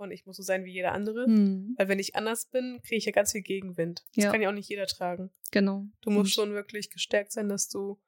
[0.00, 1.28] von, ich muss so sein wie jeder andere.
[1.28, 1.74] Mhm.
[1.76, 4.02] Weil wenn ich anders bin, kriege ich ja ganz viel Gegenwind.
[4.14, 4.32] Das ja.
[4.32, 5.30] kann ja auch nicht jeder tragen.
[5.50, 5.84] Genau.
[6.00, 6.44] Du musst Und.
[6.46, 8.00] schon wirklich gestärkt sein, dass du,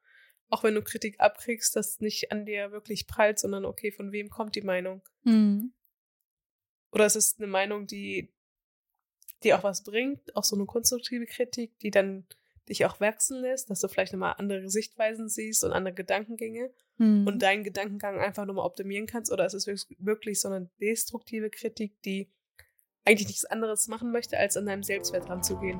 [0.49, 4.29] auch wenn du Kritik abkriegst, das nicht an dir wirklich prallt, sondern okay, von wem
[4.29, 5.03] kommt die Meinung?
[5.23, 5.71] Mhm.
[6.91, 8.33] Oder es ist eine Meinung, die
[9.43, 12.25] die auch was bringt, auch so eine konstruktive Kritik, die dann
[12.69, 17.27] dich auch wachsen lässt, dass du vielleicht nochmal andere Sichtweisen siehst und andere Gedankengänge mhm.
[17.27, 19.31] und deinen Gedankengang einfach nochmal optimieren kannst?
[19.31, 22.29] Oder ist es wirklich so eine destruktive Kritik, die
[23.05, 25.79] eigentlich nichts anderes machen möchte, als an deinem Selbstwert ranzugehen?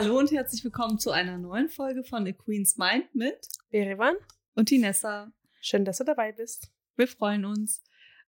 [0.00, 4.14] Hallo und herzlich willkommen zu einer neuen Folge von The Queen's Mind mit Berivan
[4.54, 5.32] und Tinessa.
[5.60, 6.70] Schön, dass du dabei bist.
[6.94, 7.82] Wir freuen uns.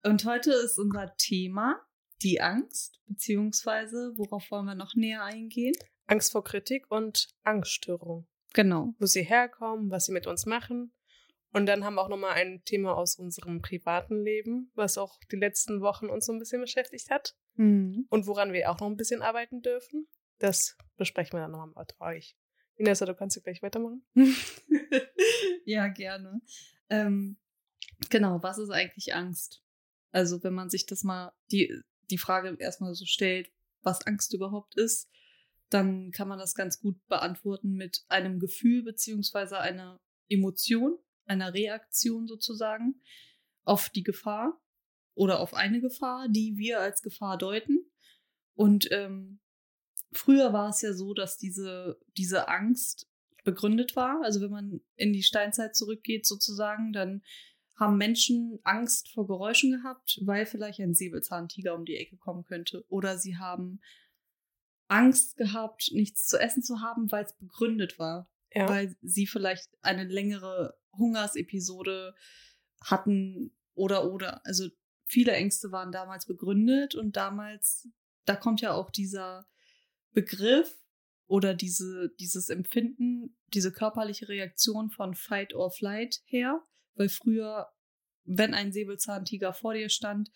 [0.01, 1.85] Und heute ist unser Thema
[2.21, 5.75] die Angst, beziehungsweise worauf wollen wir noch näher eingehen?
[6.05, 8.25] Angst vor Kritik und Angststörung.
[8.53, 8.93] Genau.
[8.97, 10.93] Wo sie herkommen, was sie mit uns machen.
[11.51, 15.35] Und dann haben wir auch nochmal ein Thema aus unserem privaten Leben, was auch die
[15.35, 17.35] letzten Wochen uns so ein bisschen beschäftigt hat.
[17.55, 18.05] Mhm.
[18.09, 20.07] Und woran wir auch noch ein bisschen arbeiten dürfen.
[20.39, 22.37] Das besprechen wir dann nochmal mit euch.
[22.75, 24.03] Inessa, du kannst ja gleich weitermachen.
[25.65, 26.41] ja, gerne.
[26.89, 27.37] Ähm,
[28.09, 29.63] genau, was ist eigentlich Angst?
[30.11, 34.75] Also, wenn man sich das mal, die, die Frage erstmal so stellt, was Angst überhaupt
[34.75, 35.09] ist,
[35.69, 39.99] dann kann man das ganz gut beantworten mit einem Gefühl beziehungsweise einer
[40.29, 43.01] Emotion, einer Reaktion sozusagen
[43.63, 44.61] auf die Gefahr
[45.13, 47.91] oder auf eine Gefahr, die wir als Gefahr deuten.
[48.53, 49.39] Und ähm,
[50.11, 53.07] Früher war es ja so, dass diese, diese Angst
[53.43, 54.21] begründet war.
[54.23, 57.21] Also wenn man in die Steinzeit zurückgeht sozusagen, dann
[57.75, 62.83] haben Menschen Angst vor Geräuschen gehabt, weil vielleicht ein Säbelzahntiger um die Ecke kommen könnte.
[62.89, 63.79] Oder sie haben
[64.87, 68.29] Angst gehabt, nichts zu essen zu haben, weil es begründet war.
[68.53, 68.67] Ja.
[68.67, 72.15] Weil sie vielleicht eine längere Hungersepisode
[72.81, 74.45] hatten oder oder.
[74.45, 74.67] Also
[75.05, 77.87] viele Ängste waren damals begründet und damals,
[78.25, 79.47] da kommt ja auch dieser
[80.17, 80.75] Begriff
[81.27, 87.71] oder diese, dieses Empfinden, diese körperliche Reaktion von Fight or Flight her, weil früher,
[88.23, 90.31] wenn ein Säbelzahntiger vor dir stand,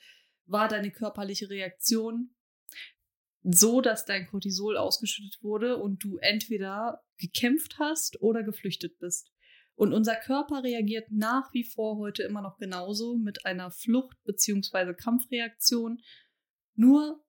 [0.46, 2.36] war deine körperliche Reaktion
[3.42, 9.32] so, dass dein Cortisol ausgeschüttet wurde und du entweder gekämpft hast oder geflüchtet bist.
[9.74, 14.94] Und unser Körper reagiert nach wie vor heute immer noch genauso mit einer Flucht- bzw.
[14.94, 16.04] Kampfreaktion.
[16.76, 17.21] Nur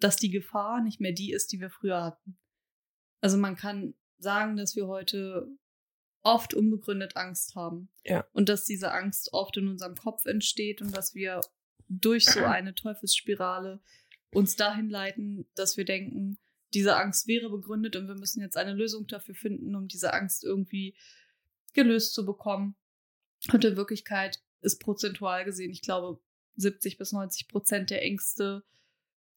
[0.00, 2.38] dass die Gefahr nicht mehr die ist, die wir früher hatten.
[3.20, 5.48] Also man kann sagen, dass wir heute
[6.22, 7.90] oft unbegründet Angst haben.
[8.04, 8.26] Ja.
[8.32, 11.40] Und dass diese Angst oft in unserem Kopf entsteht und dass wir
[11.88, 13.80] durch so eine Teufelsspirale
[14.32, 16.38] uns dahin leiten, dass wir denken,
[16.72, 20.44] diese Angst wäre begründet und wir müssen jetzt eine Lösung dafür finden, um diese Angst
[20.44, 20.96] irgendwie
[21.74, 22.76] gelöst zu bekommen.
[23.52, 26.20] Und in Wirklichkeit ist prozentual gesehen, ich glaube,
[26.56, 28.62] 70 bis 90 Prozent der Ängste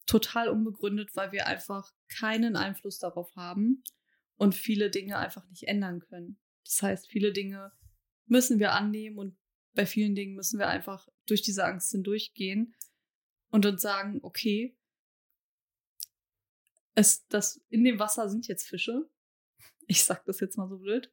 [0.06, 3.82] total unbegründet, weil wir einfach keinen Einfluss darauf haben
[4.36, 6.38] und viele Dinge einfach nicht ändern können.
[6.64, 7.72] Das heißt, viele Dinge
[8.26, 9.36] müssen wir annehmen und
[9.74, 12.74] bei vielen Dingen müssen wir einfach durch diese Angst hindurchgehen
[13.50, 14.76] und uns sagen, okay,
[16.94, 19.08] es, das, in dem Wasser sind jetzt Fische.
[19.86, 21.12] Ich sag das jetzt mal so blöd.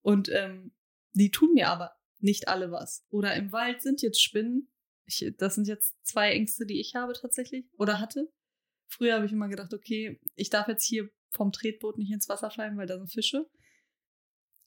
[0.00, 0.70] Und ähm,
[1.12, 3.04] die tun mir aber nicht alle was.
[3.08, 4.70] Oder im Wald sind jetzt Spinnen
[5.06, 8.28] ich, das sind jetzt zwei Ängste, die ich habe tatsächlich oder hatte.
[8.88, 12.50] Früher habe ich immer gedacht, okay, ich darf jetzt hier vom Tretboot nicht ins Wasser
[12.50, 13.48] fallen, weil da sind Fische.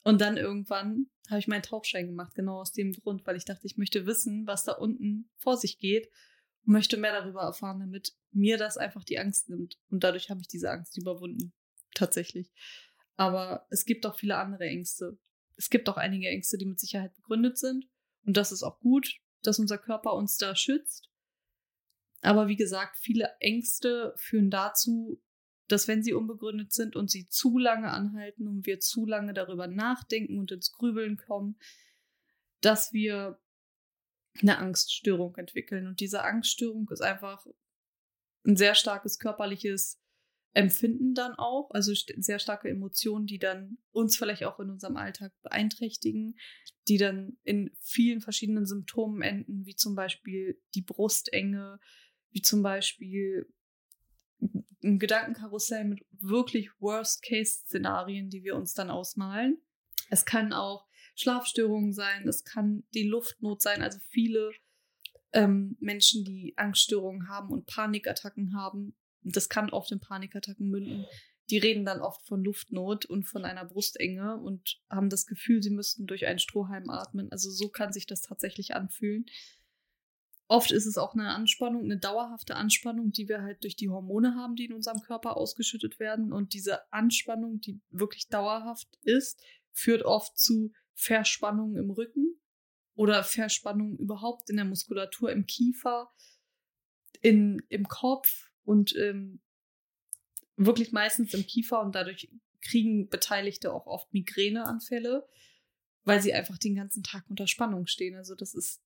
[0.04, 3.66] Und dann irgendwann habe ich meinen Tauchschein gemacht, genau aus dem Grund, weil ich dachte,
[3.68, 6.10] ich möchte wissen, was da unten vor sich geht
[6.66, 9.78] und möchte mehr darüber erfahren, damit mir das einfach die Angst nimmt.
[9.90, 11.54] Und dadurch habe ich diese Angst überwunden.
[11.94, 12.52] Tatsächlich.
[13.16, 15.18] Aber es gibt auch viele andere Ängste.
[15.58, 17.86] Es gibt auch einige Ängste, die mit Sicherheit begründet sind.
[18.26, 21.10] Und das ist auch gut dass unser Körper uns da schützt.
[22.22, 25.22] Aber wie gesagt, viele Ängste führen dazu,
[25.68, 29.68] dass wenn sie unbegründet sind und sie zu lange anhalten und wir zu lange darüber
[29.68, 31.58] nachdenken und ins Grübeln kommen,
[32.62, 33.40] dass wir
[34.42, 35.88] eine Angststörung entwickeln.
[35.88, 37.46] Und diese Angststörung ist einfach
[38.46, 40.02] ein sehr starkes körperliches
[40.54, 45.32] Empfinden dann auch, also sehr starke Emotionen, die dann uns vielleicht auch in unserem Alltag
[45.44, 46.40] beeinträchtigen,
[46.90, 51.80] die dann in vielen verschiedenen Symptomen enden, wie zum Beispiel die Brustenge,
[52.32, 53.48] wie zum Beispiel
[54.84, 59.62] ein Gedankenkarussell mit wirklich Worst-Case-Szenarien, die wir uns dann ausmalen.
[60.10, 63.84] Es kann auch Schlafstörungen sein, es kann die Luftnot sein.
[63.84, 64.52] Also viele
[65.34, 71.06] ähm, Menschen, die Angststörungen haben und Panikattacken haben, das kann oft in Panikattacken münden,
[71.50, 75.72] die reden dann oft von Luftnot und von einer Brustenge und haben das Gefühl, sie
[75.72, 77.32] müssten durch einen Strohhalm atmen.
[77.32, 79.26] Also so kann sich das tatsächlich anfühlen.
[80.48, 84.36] Oft ist es auch eine Anspannung, eine dauerhafte Anspannung, die wir halt durch die Hormone
[84.36, 86.34] haben, die in unserem Körper ausgeschüttet werden.
[86.34, 89.40] Und diese Anspannung, die wirklich dauerhaft ist,
[89.72, 92.40] führt oft zu Verspannungen im Rücken
[92.96, 96.12] oder Verspannungen überhaupt in der Muskulatur, im Kiefer,
[97.22, 99.42] in, im Kopf und ähm,
[100.60, 102.30] wirklich meistens im Kiefer und dadurch
[102.62, 105.28] kriegen Beteiligte auch oft Migräneanfälle,
[106.04, 108.16] weil sie einfach den ganzen Tag unter Spannung stehen.
[108.16, 108.82] Also das ist,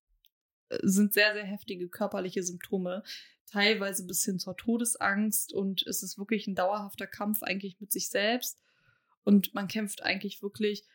[0.70, 3.04] äh, sind sehr, sehr heftige körperliche Symptome,
[3.48, 5.52] teilweise bis hin zur Todesangst.
[5.52, 8.62] Und es ist wirklich ein dauerhafter Kampf eigentlich mit sich selbst.
[9.24, 10.86] Und man kämpft eigentlich wirklich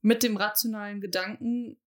[0.00, 1.78] mit dem rationalen Gedanken,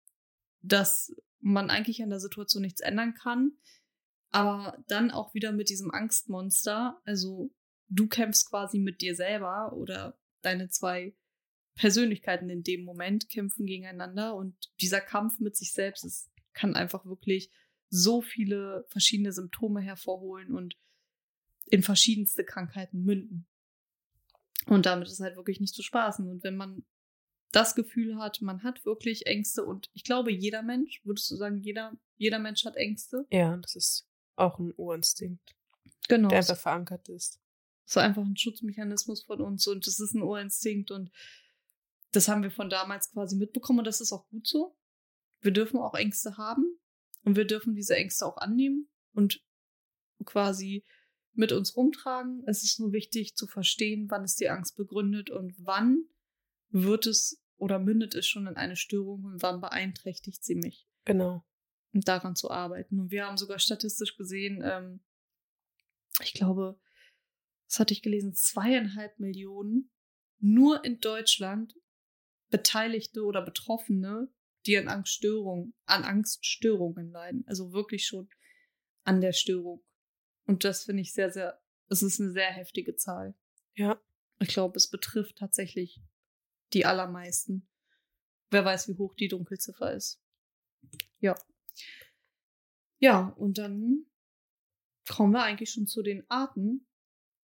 [0.62, 3.52] dass man eigentlich an der Situation nichts ändern kann,
[4.32, 7.52] aber dann auch wieder mit diesem Angstmonster, also
[7.90, 11.16] du kämpfst quasi mit dir selber oder deine zwei
[11.76, 17.06] Persönlichkeiten in dem Moment kämpfen gegeneinander und dieser Kampf mit sich selbst ist, kann einfach
[17.06, 17.50] wirklich
[17.90, 20.78] so viele verschiedene Symptome hervorholen und
[21.66, 23.48] in verschiedenste Krankheiten münden.
[24.68, 26.28] Und damit ist halt wirklich nicht zu spaßen.
[26.28, 26.86] Und wenn man
[27.52, 31.58] das Gefühl hat, man hat wirklich Ängste und ich glaube, jeder Mensch, würdest du sagen,
[31.58, 33.28] jeder, jeder Mensch hat Ängste?
[33.32, 35.56] Ja, das ist auch ein Urinstinkt.
[36.08, 36.30] Genau.
[36.30, 37.40] Der einfach verankert ist.
[37.86, 41.12] So einfach ein Schutzmechanismus von uns und das ist ein Urinstinkt und
[42.12, 44.78] das haben wir von damals quasi mitbekommen und das ist auch gut so.
[45.42, 46.80] Wir dürfen auch Ängste haben
[47.24, 49.44] und wir dürfen diese Ängste auch annehmen und
[50.24, 50.86] quasi
[51.34, 52.44] mit uns rumtragen.
[52.46, 56.06] Es ist nur wichtig zu verstehen, wann ist die Angst begründet und wann
[56.70, 60.88] wird es oder mündet es schon in eine Störung und wann beeinträchtigt sie mich.
[61.06, 61.46] Genau.
[61.94, 63.00] Und daran zu arbeiten.
[63.00, 65.02] Und wir haben sogar statistisch gesehen, ähm,
[66.22, 66.80] ich glaube,
[67.74, 69.90] das hatte ich gelesen, zweieinhalb Millionen
[70.38, 71.74] nur in Deutschland
[72.52, 74.32] Beteiligte oder Betroffene,
[74.68, 77.44] die an Angststörungen, an Angststörungen leiden.
[77.48, 78.30] Also wirklich schon
[79.06, 79.84] an der Störung.
[80.46, 83.34] Und das finde ich sehr, sehr, es ist eine sehr heftige Zahl.
[83.74, 84.00] Ja.
[84.40, 86.00] Ich glaube, es betrifft tatsächlich
[86.74, 87.68] die allermeisten.
[88.52, 90.22] Wer weiß, wie hoch die Dunkelziffer ist.
[91.18, 91.36] Ja.
[93.00, 94.06] Ja, und dann
[95.10, 96.88] kommen wir eigentlich schon zu den Arten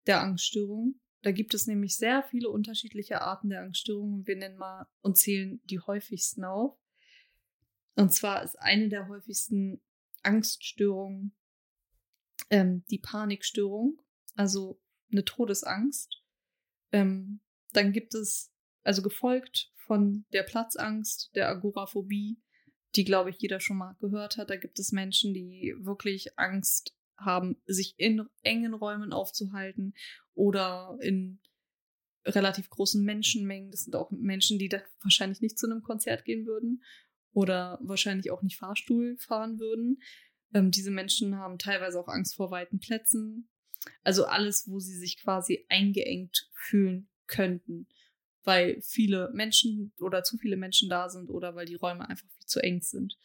[0.08, 1.00] der Angststörung.
[1.22, 4.26] Da gibt es nämlich sehr viele unterschiedliche Arten der Angststörungen.
[4.26, 6.78] Wir nennen mal und zählen die häufigsten auf.
[7.96, 9.82] Und zwar ist eine der häufigsten
[10.24, 11.36] Angststörungen
[12.50, 14.02] ähm, die Panikstörung,
[14.36, 14.82] also
[15.12, 16.22] eine Todesangst.
[16.92, 17.42] Ähm,
[17.74, 18.52] dann gibt es
[18.84, 22.40] also gefolgt von der Platzangst, der Agoraphobie,
[22.96, 24.50] die, glaube ich, jeder schon mal gehört hat.
[24.50, 29.94] Da gibt es Menschen, die wirklich Angst haben, sich in engen Räumen aufzuhalten
[30.34, 31.40] oder in
[32.26, 33.72] relativ großen Menschenmengen.
[33.72, 36.84] Das sind auch Menschen, die da wahrscheinlich nicht zu einem Konzert gehen würden
[37.32, 40.02] oder wahrscheinlich auch nicht Fahrstuhl fahren würden.
[40.54, 43.50] Ähm, diese Menschen haben teilweise auch Angst vor weiten Plätzen.
[44.04, 47.88] Also alles, wo sie sich quasi eingeengt fühlen könnten
[48.44, 52.46] weil viele Menschen oder zu viele Menschen da sind oder weil die Räume einfach viel
[52.46, 53.18] zu eng sind.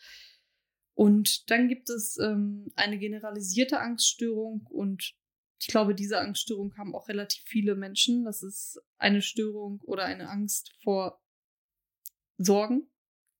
[0.94, 5.14] Und dann gibt es ähm, eine generalisierte Angststörung und
[5.58, 8.24] ich glaube, diese Angststörung haben auch relativ viele Menschen.
[8.24, 11.20] Das ist eine Störung oder eine Angst vor
[12.36, 12.90] Sorgen.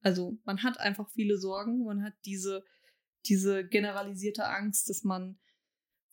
[0.01, 2.65] Also man hat einfach viele Sorgen, man hat diese,
[3.27, 5.39] diese generalisierte Angst, dass man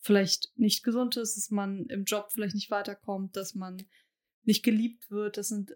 [0.00, 3.82] vielleicht nicht gesund ist, dass man im Job vielleicht nicht weiterkommt, dass man
[4.42, 5.36] nicht geliebt wird.
[5.36, 5.72] Das sind,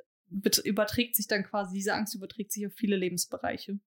[0.65, 3.79] überträgt sich dann quasi, diese Angst überträgt sich auf viele Lebensbereiche.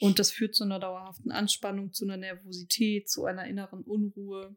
[0.00, 4.56] Und das führt zu einer dauerhaften Anspannung, zu einer Nervosität, zu einer inneren Unruhe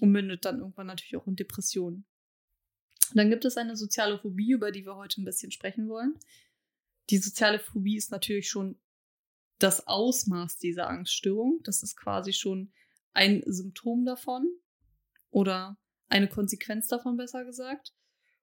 [0.00, 2.04] und mündet dann irgendwann natürlich auch in Depressionen.
[3.14, 6.18] Dann gibt es eine soziale Phobie, über die wir heute ein bisschen sprechen wollen.
[7.10, 8.78] Die soziale Phobie ist natürlich schon
[9.58, 11.60] das Ausmaß dieser Angststörung.
[11.62, 12.72] Das ist quasi schon
[13.12, 14.46] ein Symptom davon
[15.30, 17.94] oder eine Konsequenz davon, besser gesagt.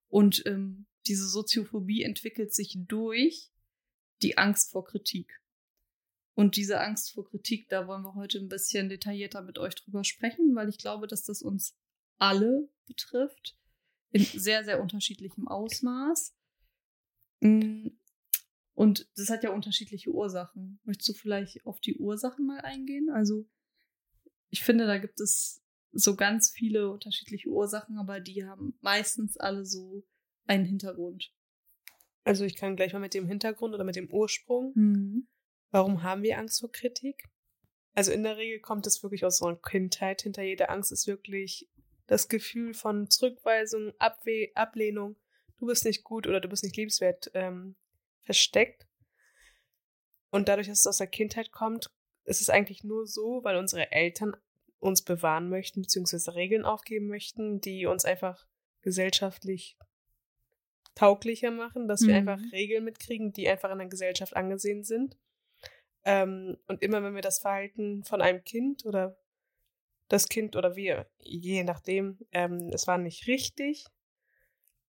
[0.08, 3.52] Und ähm, diese Soziophobie entwickelt sich durch
[4.22, 5.40] die Angst vor Kritik.
[6.40, 10.06] Und diese Angst vor Kritik, da wollen wir heute ein bisschen detaillierter mit euch drüber
[10.06, 11.78] sprechen, weil ich glaube, dass das uns
[12.18, 13.58] alle betrifft,
[14.12, 16.34] in sehr, sehr unterschiedlichem Ausmaß.
[17.42, 17.88] Mm,
[18.74, 20.80] und das hat ja unterschiedliche Ursachen.
[20.86, 23.10] Möchtest du vielleicht auf die Ursachen mal eingehen?
[23.10, 23.46] Also,
[24.50, 29.66] ich finde, da gibt es so ganz viele unterschiedliche Ursachen, aber die haben meistens alle
[29.66, 30.06] so
[30.46, 31.34] einen Hintergrund.
[32.24, 34.72] Also ich kann gleich mal mit dem Hintergrund oder mit dem Ursprung.
[34.76, 35.28] Mhm.
[35.72, 37.26] Warum haben wir Angst vor Kritik?
[37.94, 40.22] Also in der Regel kommt es wirklich aus unserer Kindheit.
[40.22, 41.70] Hinter jeder Angst ist wirklich
[42.08, 45.16] das Gefühl von Zurückweisung, Abwe Ablehnung,
[45.58, 47.76] du bist nicht gut oder du bist nicht liebenswert ähm,
[48.22, 48.88] versteckt.
[50.32, 51.92] Und dadurch, dass es aus der Kindheit kommt,
[52.26, 54.36] ist es eigentlich nur so, weil unsere Eltern
[54.80, 58.46] uns bewahren möchten, beziehungsweise Regeln aufgeben möchten, die uns einfach
[58.82, 59.78] gesellschaftlich
[60.96, 62.08] tauglicher machen, dass mhm.
[62.08, 62.50] wir einfach mhm.
[62.52, 65.18] Regeln mitkriegen, die einfach in der Gesellschaft angesehen sind.
[66.10, 69.16] Ähm, und immer wenn wir das Verhalten von einem Kind oder
[70.08, 73.86] das Kind oder wir, je nachdem, ähm, es war nicht richtig,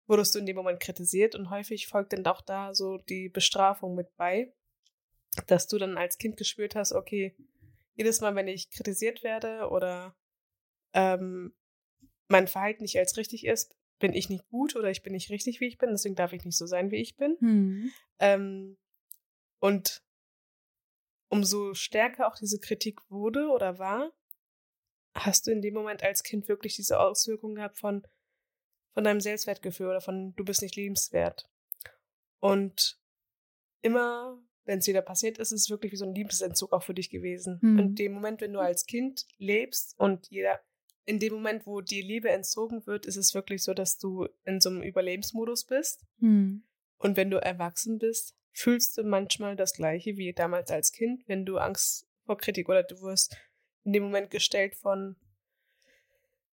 [0.07, 3.95] wurdest du in dem Moment kritisiert und häufig folgt dann auch da so die Bestrafung
[3.95, 4.51] mit bei,
[5.47, 7.33] dass du dann als Kind gespürt hast, okay,
[7.93, 10.17] jedes Mal, wenn ich kritisiert werde oder
[10.91, 11.55] ähm,
[12.27, 15.61] mein Verhalten nicht als richtig ist, bin ich nicht gut oder ich bin nicht richtig,
[15.61, 17.37] wie ich bin, deswegen darf ich nicht so sein, wie ich bin.
[17.39, 17.91] Mhm.
[18.19, 18.77] Ähm,
[19.59, 20.04] und
[21.29, 24.11] umso stärker auch diese Kritik wurde oder war,
[25.13, 28.05] hast du in dem Moment als Kind wirklich diese Auswirkungen gehabt von,
[28.93, 31.49] von deinem Selbstwertgefühl oder von du bist nicht liebenswert.
[32.39, 32.99] Und
[33.81, 36.93] immer, wenn es wieder passiert ist, ist es wirklich wie so ein Liebesentzug auch für
[36.93, 37.59] dich gewesen.
[37.61, 37.79] Mhm.
[37.79, 40.59] In dem Moment, wenn du als Kind lebst und jeder,
[41.05, 44.59] in dem Moment, wo die Liebe entzogen wird, ist es wirklich so, dass du in
[44.59, 46.05] so einem Überlebensmodus bist.
[46.17, 46.63] Mhm.
[46.97, 51.45] Und wenn du erwachsen bist, fühlst du manchmal das Gleiche wie damals als Kind, wenn
[51.45, 53.37] du Angst vor Kritik oder du wirst
[53.83, 55.17] in dem Moment gestellt von,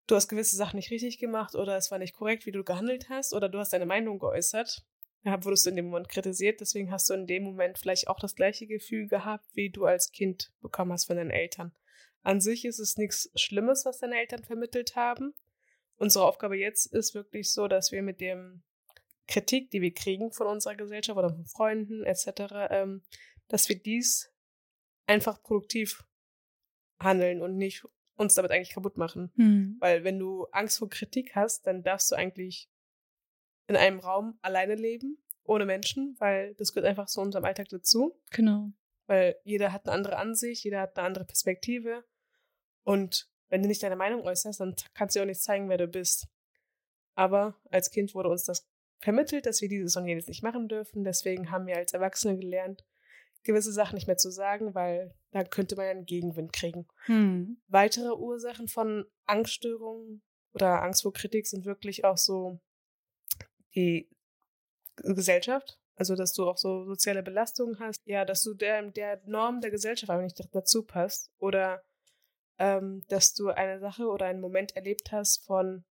[0.08, 3.10] du hast gewisse Sachen nicht richtig gemacht oder es war nicht korrekt, wie du gehandelt
[3.10, 4.86] hast oder du hast deine Meinung geäußert.
[5.24, 8.20] Ja, wurdest du in dem Moment kritisiert, deswegen hast du in dem Moment vielleicht auch
[8.20, 11.74] das gleiche Gefühl gehabt, wie du als Kind bekommen hast von deinen Eltern.
[12.24, 15.34] An sich ist es nichts Schlimmes, was deine Eltern vermittelt haben.
[15.98, 18.64] Unsere Aufgabe jetzt ist wirklich so, dass wir mit dem
[19.30, 23.04] Kritik, die wir kriegen von unserer Gesellschaft oder von Freunden etc., ähm,
[23.48, 24.34] dass wir dies
[25.06, 26.04] einfach produktiv
[27.00, 29.32] handeln und nicht uns damit eigentlich kaputt machen.
[29.36, 29.78] Mhm.
[29.80, 32.70] Weil wenn du Angst vor Kritik hast, dann darfst du eigentlich
[33.68, 38.20] in einem Raum alleine leben, ohne Menschen, weil das gehört einfach zu unserem Alltag dazu.
[38.32, 38.72] Genau.
[39.06, 42.04] Weil jeder hat eine andere Ansicht, jeder hat eine andere Perspektive.
[42.84, 45.88] Und wenn du nicht deine Meinung äußerst, dann kannst du auch nicht zeigen, wer du
[45.88, 46.28] bist.
[47.16, 48.68] Aber als Kind wurde uns das
[49.00, 51.04] vermittelt, dass wir dieses und jenes nicht machen dürfen.
[51.04, 52.86] Deswegen haben wir als Erwachsene gelernt,
[53.44, 56.88] gewisse Sachen nicht mehr zu sagen, weil da könnte man einen Gegenwind kriegen.
[57.06, 57.62] Hm.
[57.68, 60.22] Weitere Ursachen von Angststörungen
[60.54, 62.60] oder Angst vor Kritik sind wirklich auch so
[63.76, 64.10] die
[64.98, 65.80] Gesellschaft.
[65.96, 68.02] Also, dass du auch so soziale Belastungen hast.
[68.06, 71.30] Ja, dass du der, der Norm der Gesellschaft aber nicht dazu passt.
[71.40, 71.84] Oder
[72.58, 75.84] ähm, dass du eine Sache oder einen Moment erlebt hast von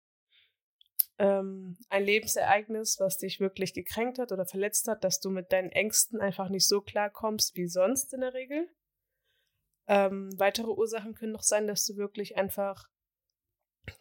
[1.19, 5.71] ähm, ein Lebensereignis, was dich wirklich gekränkt hat oder verletzt hat, dass du mit deinen
[5.71, 8.69] Ängsten einfach nicht so klarkommst wie sonst in der Regel.
[9.89, 12.89] Ähm, weitere Ursachen können noch sein, dass du wirklich einfach,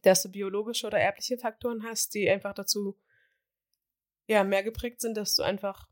[0.02, 3.00] dass du biologische oder erbliche Faktoren hast, die einfach dazu
[4.28, 5.88] ja mehr geprägt sind, dass du einfach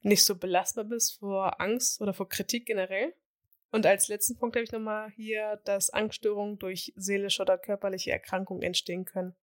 [0.00, 3.14] nicht so belastbar bist vor Angst oder vor Kritik generell.
[3.70, 8.62] Und als letzten Punkt habe ich nochmal hier, dass Angststörungen durch seelische oder körperliche Erkrankungen
[8.62, 9.36] entstehen können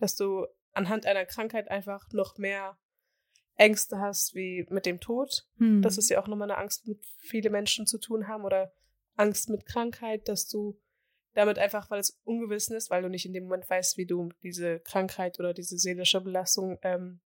[0.00, 2.78] dass du anhand einer Krankheit einfach noch mehr
[3.56, 5.46] Ängste hast wie mit dem Tod.
[5.58, 5.82] Hm.
[5.82, 8.72] Das ist ja auch nochmal eine Angst, mit viele Menschen zu tun haben oder
[9.16, 10.80] Angst mit Krankheit, dass du
[11.34, 14.30] damit einfach, weil es ungewiss ist, weil du nicht in dem Moment weißt, wie du
[14.42, 17.20] diese Krankheit oder diese seelische Belastung ähm,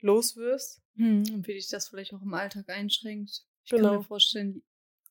[0.00, 0.82] los wirst.
[0.94, 3.44] Hm, und wie dich das vielleicht auch im Alltag einschränkt.
[3.64, 3.90] Ich genau.
[3.90, 4.62] kann mir vorstellen,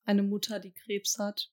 [0.06, 1.52] eine Mutter, die Krebs hat,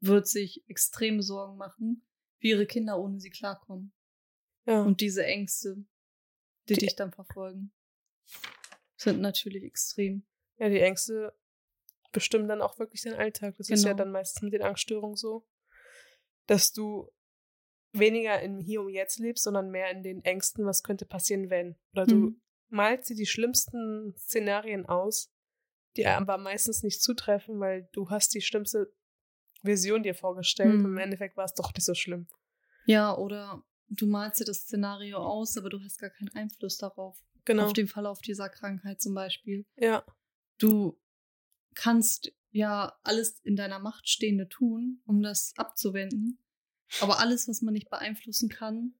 [0.00, 2.06] wird sich extreme Sorgen machen,
[2.38, 3.92] wie ihre Kinder ohne sie klarkommen.
[4.66, 4.82] Ja.
[4.82, 5.84] Und diese Ängste,
[6.68, 7.72] die, die dich dann verfolgen,
[8.96, 10.24] sind natürlich extrem.
[10.58, 11.34] Ja, die Ängste
[12.12, 13.56] bestimmen dann auch wirklich den Alltag.
[13.58, 13.76] Das genau.
[13.76, 14.04] ist ja genau.
[14.04, 15.46] dann meistens mit den Angststörungen so,
[16.46, 17.10] dass du
[17.92, 21.76] weniger im Hier und Jetzt lebst, sondern mehr in den Ängsten, was könnte passieren, wenn.
[21.92, 22.40] Oder du mhm.
[22.68, 25.32] malst dir die schlimmsten Szenarien aus,
[25.96, 28.92] die aber meistens nicht zutreffen, weil du hast die schlimmste
[29.62, 30.84] Vision dir vorgestellt mhm.
[30.84, 32.26] und im Endeffekt war es doch nicht so schlimm.
[32.86, 33.64] Ja, oder
[34.00, 37.22] du malst dir das Szenario aus, aber du hast gar keinen Einfluss darauf.
[37.44, 37.66] Genau.
[37.66, 39.66] Auf den Verlauf dieser Krankheit zum Beispiel.
[39.76, 40.04] Ja.
[40.58, 40.98] Du
[41.74, 46.38] kannst ja alles in deiner Macht Stehende tun, um das abzuwenden.
[47.00, 48.94] Aber alles, was man nicht beeinflussen kann,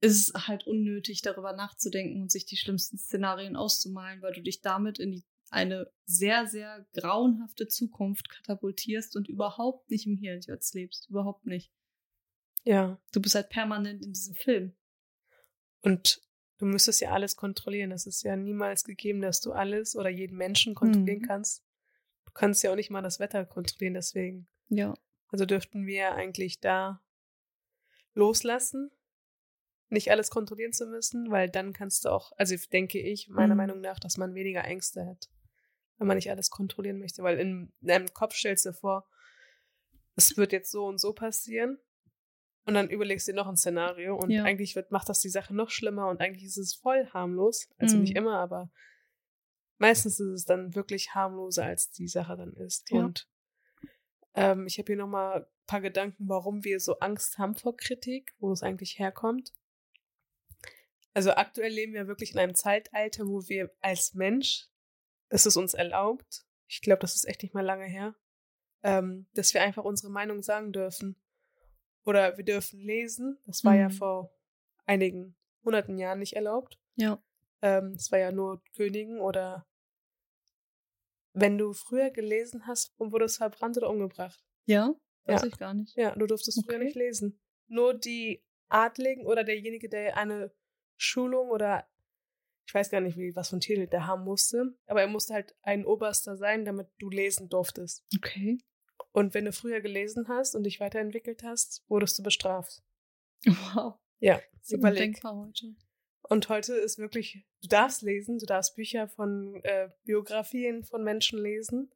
[0.00, 4.98] ist halt unnötig, darüber nachzudenken und sich die schlimmsten Szenarien auszumalen, weil du dich damit
[4.98, 10.74] in die, eine sehr, sehr grauenhafte Zukunft katapultierst und überhaupt nicht im Hier und Jetzt
[10.74, 11.08] lebst.
[11.08, 11.72] Überhaupt nicht.
[12.64, 13.00] Ja.
[13.12, 14.74] Du bist halt permanent in diesem Film.
[15.80, 16.20] Und
[16.58, 17.92] du müsstest ja alles kontrollieren.
[17.92, 21.26] Es ist ja niemals gegeben, dass du alles oder jeden Menschen kontrollieren mhm.
[21.26, 21.64] kannst.
[22.24, 24.48] Du kannst ja auch nicht mal das Wetter kontrollieren, deswegen.
[24.68, 24.94] Ja.
[25.28, 27.02] Also dürften wir eigentlich da
[28.14, 28.90] loslassen,
[29.88, 33.58] nicht alles kontrollieren zu müssen, weil dann kannst du auch, also denke ich, meiner mhm.
[33.58, 35.30] Meinung nach, dass man weniger Ängste hat,
[35.98, 39.08] wenn man nicht alles kontrollieren möchte, weil in, in deinem Kopf stellst du vor,
[40.14, 41.78] es wird jetzt so und so passieren
[42.64, 44.44] und dann überlegst du dir noch ein Szenario und ja.
[44.44, 47.68] eigentlich wird, macht das die Sache noch schlimmer und eigentlich ist es voll harmlos.
[47.78, 48.02] Also mhm.
[48.02, 48.70] nicht immer, aber
[49.78, 52.90] meistens ist es dann wirklich harmloser, als die Sache dann ist.
[52.90, 53.00] Ja.
[53.00, 53.28] Und
[54.34, 58.32] ähm, ich habe hier nochmal ein paar Gedanken, warum wir so Angst haben vor Kritik,
[58.38, 59.52] wo es eigentlich herkommt.
[61.14, 64.68] Also aktuell leben wir wirklich in einem Zeitalter, wo wir als Mensch,
[65.28, 68.14] es ist uns erlaubt, ich glaube, das ist echt nicht mal lange her,
[68.82, 71.21] ähm, dass wir einfach unsere Meinung sagen dürfen.
[72.04, 73.38] Oder wir dürfen lesen.
[73.46, 73.80] Das war mhm.
[73.80, 74.32] ja vor
[74.86, 76.78] einigen hunderten Jahren nicht erlaubt.
[76.96, 77.22] Ja.
[77.62, 79.66] Ähm, es war ja nur Königen oder
[81.34, 84.44] wenn du früher gelesen hast, wurdest du verbrannt oder umgebracht.
[84.66, 84.94] Ja,
[85.24, 85.48] weiß ja.
[85.48, 85.96] ich gar nicht.
[85.96, 86.66] Ja, du durftest okay.
[86.68, 87.40] früher nicht lesen.
[87.68, 90.52] Nur die Adligen oder derjenige, der eine
[90.96, 91.88] Schulung oder
[92.66, 95.34] ich weiß gar nicht, wie, was für ein Titel der haben musste, aber er musste
[95.34, 98.04] halt ein Oberster sein, damit du lesen durftest.
[98.16, 98.58] Okay.
[99.12, 102.82] Und wenn du früher gelesen hast und dich weiterentwickelt hast, wurdest du bestraft.
[103.44, 103.94] Wow.
[104.20, 105.22] Ja, so überleg.
[105.24, 105.74] heute.
[106.22, 111.38] Und heute ist wirklich, du darfst lesen, du darfst Bücher von äh, Biografien von Menschen
[111.40, 111.92] lesen.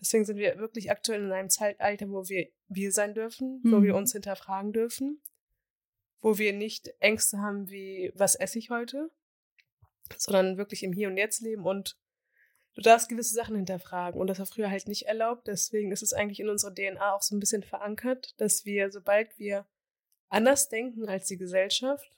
[0.00, 3.72] Deswegen sind wir wirklich aktuell in einem Zeitalter, wo wir wir sein dürfen, mhm.
[3.72, 3.98] wo wir mhm.
[3.98, 5.22] uns hinterfragen dürfen,
[6.20, 9.10] wo wir nicht Ängste haben wie, was esse ich heute,
[10.16, 11.96] sondern wirklich im Hier und Jetzt leben und
[12.78, 14.20] du darfst gewisse Sachen hinterfragen.
[14.20, 15.48] Und das war früher halt nicht erlaubt.
[15.48, 19.36] Deswegen ist es eigentlich in unserer DNA auch so ein bisschen verankert, dass wir, sobald
[19.36, 19.66] wir
[20.28, 22.16] anders denken als die Gesellschaft,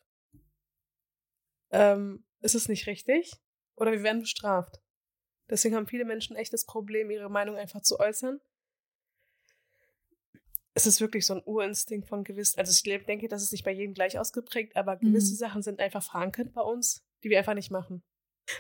[1.70, 3.32] ähm, ist es nicht richtig
[3.74, 4.82] oder wir werden bestraft.
[5.48, 8.38] Deswegen haben viele Menschen echt das Problem, ihre Meinung einfach zu äußern.
[10.74, 13.72] Es ist wirklich so ein Urinstinkt von gewissen, also ich denke, das ist nicht bei
[13.72, 15.38] jedem gleich ausgeprägt, aber gewisse mhm.
[15.38, 18.02] Sachen sind einfach verankert bei uns, die wir einfach nicht machen.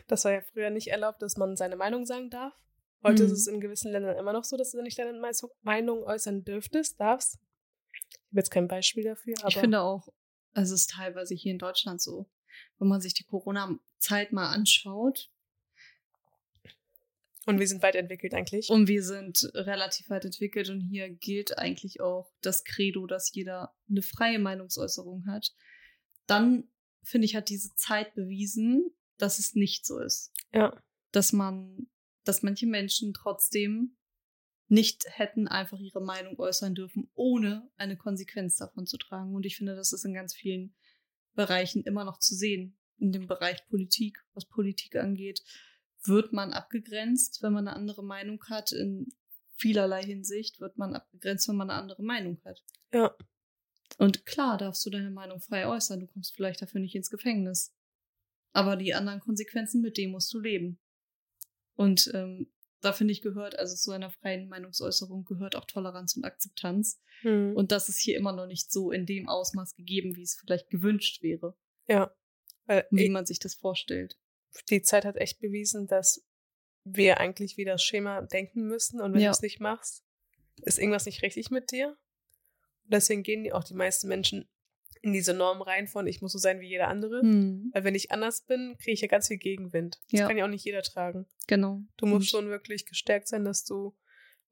[0.08, 2.54] Das war ja früher nicht erlaubt, dass man seine Meinung sagen darf.
[3.02, 3.32] Heute mhm.
[3.32, 5.18] ist es in gewissen Ländern immer noch so, dass du nicht deine
[5.62, 7.38] Meinung äußern dürftest, darfst.
[7.92, 9.48] Ich habe jetzt kein Beispiel dafür, aber.
[9.48, 10.08] Ich finde auch,
[10.54, 12.26] es ist teilweise hier in Deutschland so
[12.78, 15.30] wenn man sich die Corona-Zeit mal anschaut.
[17.46, 18.68] Und wir sind weit entwickelt eigentlich.
[18.68, 23.74] Und wir sind relativ weit entwickelt und hier gilt eigentlich auch das Credo, dass jeder
[23.88, 25.54] eine freie Meinungsäußerung hat.
[26.26, 26.68] Dann,
[27.02, 30.32] finde ich, hat diese Zeit bewiesen, dass es nicht so ist.
[30.52, 30.80] Ja.
[31.12, 31.88] Dass man,
[32.24, 33.96] dass manche Menschen trotzdem
[34.68, 39.34] nicht hätten einfach ihre Meinung äußern dürfen, ohne eine Konsequenz davon zu tragen.
[39.34, 40.74] Und ich finde, das ist in ganz vielen
[41.34, 42.78] Bereichen immer noch zu sehen.
[42.98, 45.42] In dem Bereich Politik, was Politik angeht,
[46.04, 48.70] wird man abgegrenzt, wenn man eine andere Meinung hat.
[48.72, 49.08] In
[49.56, 52.62] vielerlei Hinsicht wird man abgegrenzt, wenn man eine andere Meinung hat.
[52.92, 53.14] Ja.
[53.98, 56.00] Und klar darfst du deine Meinung frei äußern.
[56.00, 57.74] Du kommst vielleicht dafür nicht ins Gefängnis.
[58.52, 60.78] Aber die anderen Konsequenzen, mit denen musst du leben.
[61.74, 66.24] Und ähm, da finde ich gehört, also zu einer freien Meinungsäußerung gehört auch Toleranz und
[66.24, 67.00] Akzeptanz.
[67.22, 67.54] Mhm.
[67.54, 70.70] Und das ist hier immer noch nicht so in dem Ausmaß gegeben, wie es vielleicht
[70.70, 71.56] gewünscht wäre.
[71.86, 72.14] Ja.
[72.66, 74.18] Weil wie man sich das vorstellt.
[74.68, 76.24] Die Zeit hat echt bewiesen, dass
[76.84, 79.30] wir eigentlich wie das Schema denken müssen und wenn ja.
[79.30, 80.04] du es nicht machst,
[80.62, 81.96] ist irgendwas nicht richtig mit dir.
[82.84, 84.48] Und deswegen gehen auch die meisten Menschen
[85.02, 87.24] in diese Norm rein von, ich muss so sein wie jeder andere.
[87.24, 87.70] Mhm.
[87.72, 89.98] Weil wenn ich anders bin, kriege ich ja ganz viel Gegenwind.
[90.10, 90.28] Das ja.
[90.28, 91.26] kann ja auch nicht jeder tragen.
[91.46, 91.82] Genau.
[91.96, 92.40] Du musst Und.
[92.42, 93.96] schon wirklich gestärkt sein, dass du,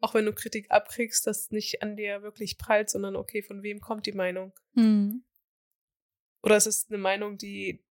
[0.00, 3.80] auch wenn du Kritik abkriegst, das nicht an dir wirklich prallt, sondern okay, von wem
[3.80, 4.52] kommt die Meinung?
[4.72, 5.24] Mhm.
[6.42, 7.84] Oder es ist eine Meinung, die,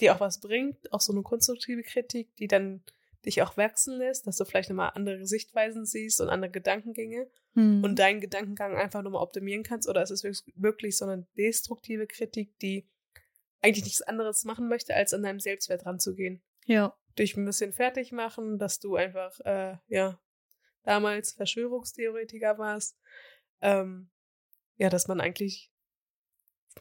[0.00, 2.82] die auch was bringt, auch so eine konstruktive Kritik, die dann
[3.24, 7.82] dich auch wachsen lässt, dass du vielleicht nochmal andere Sichtweisen siehst und andere Gedankengänge hm.
[7.82, 9.88] und deinen Gedankengang einfach nochmal optimieren kannst?
[9.88, 12.88] Oder ist es wirklich so eine destruktive Kritik, die
[13.60, 16.42] eigentlich nichts anderes machen möchte, als an deinem Selbstwert ranzugehen?
[16.66, 16.96] Ja.
[17.18, 20.20] Dich ein bisschen fertig machen, dass du einfach, äh, ja,
[20.82, 22.98] damals Verschwörungstheoretiker warst.
[23.60, 24.10] Ähm,
[24.76, 25.70] ja, dass man eigentlich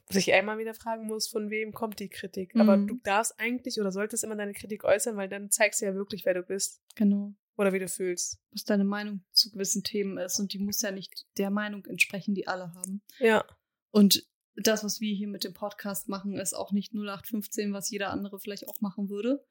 [0.10, 2.56] sich einmal wieder fragen muss, von wem kommt die Kritik.
[2.56, 2.62] Mhm.
[2.62, 5.96] Aber du darfst eigentlich oder solltest immer deine Kritik äußern, weil dann zeigst du ja
[5.96, 6.82] wirklich, wer du bist.
[6.96, 7.34] Genau.
[7.56, 8.40] Oder wie du fühlst.
[8.52, 10.40] Was deine Meinung zu gewissen Themen ist.
[10.40, 13.02] Und die muss ja nicht der Meinung entsprechen, die alle haben.
[13.20, 13.46] Ja.
[13.92, 18.10] Und das, was wir hier mit dem Podcast machen, ist auch nicht 0815, was jeder
[18.10, 19.46] andere vielleicht auch machen würde.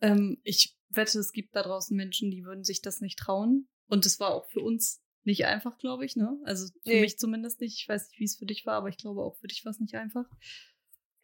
[0.00, 3.68] Ähm, ich wette, es gibt da draußen Menschen, die würden sich das nicht trauen.
[3.88, 6.38] Und es war auch für uns nicht einfach, glaube ich, ne?
[6.44, 7.00] Also für nee.
[7.00, 7.78] mich zumindest nicht.
[7.80, 9.72] Ich weiß nicht, wie es für dich war, aber ich glaube auch für dich war
[9.72, 10.26] es nicht einfach.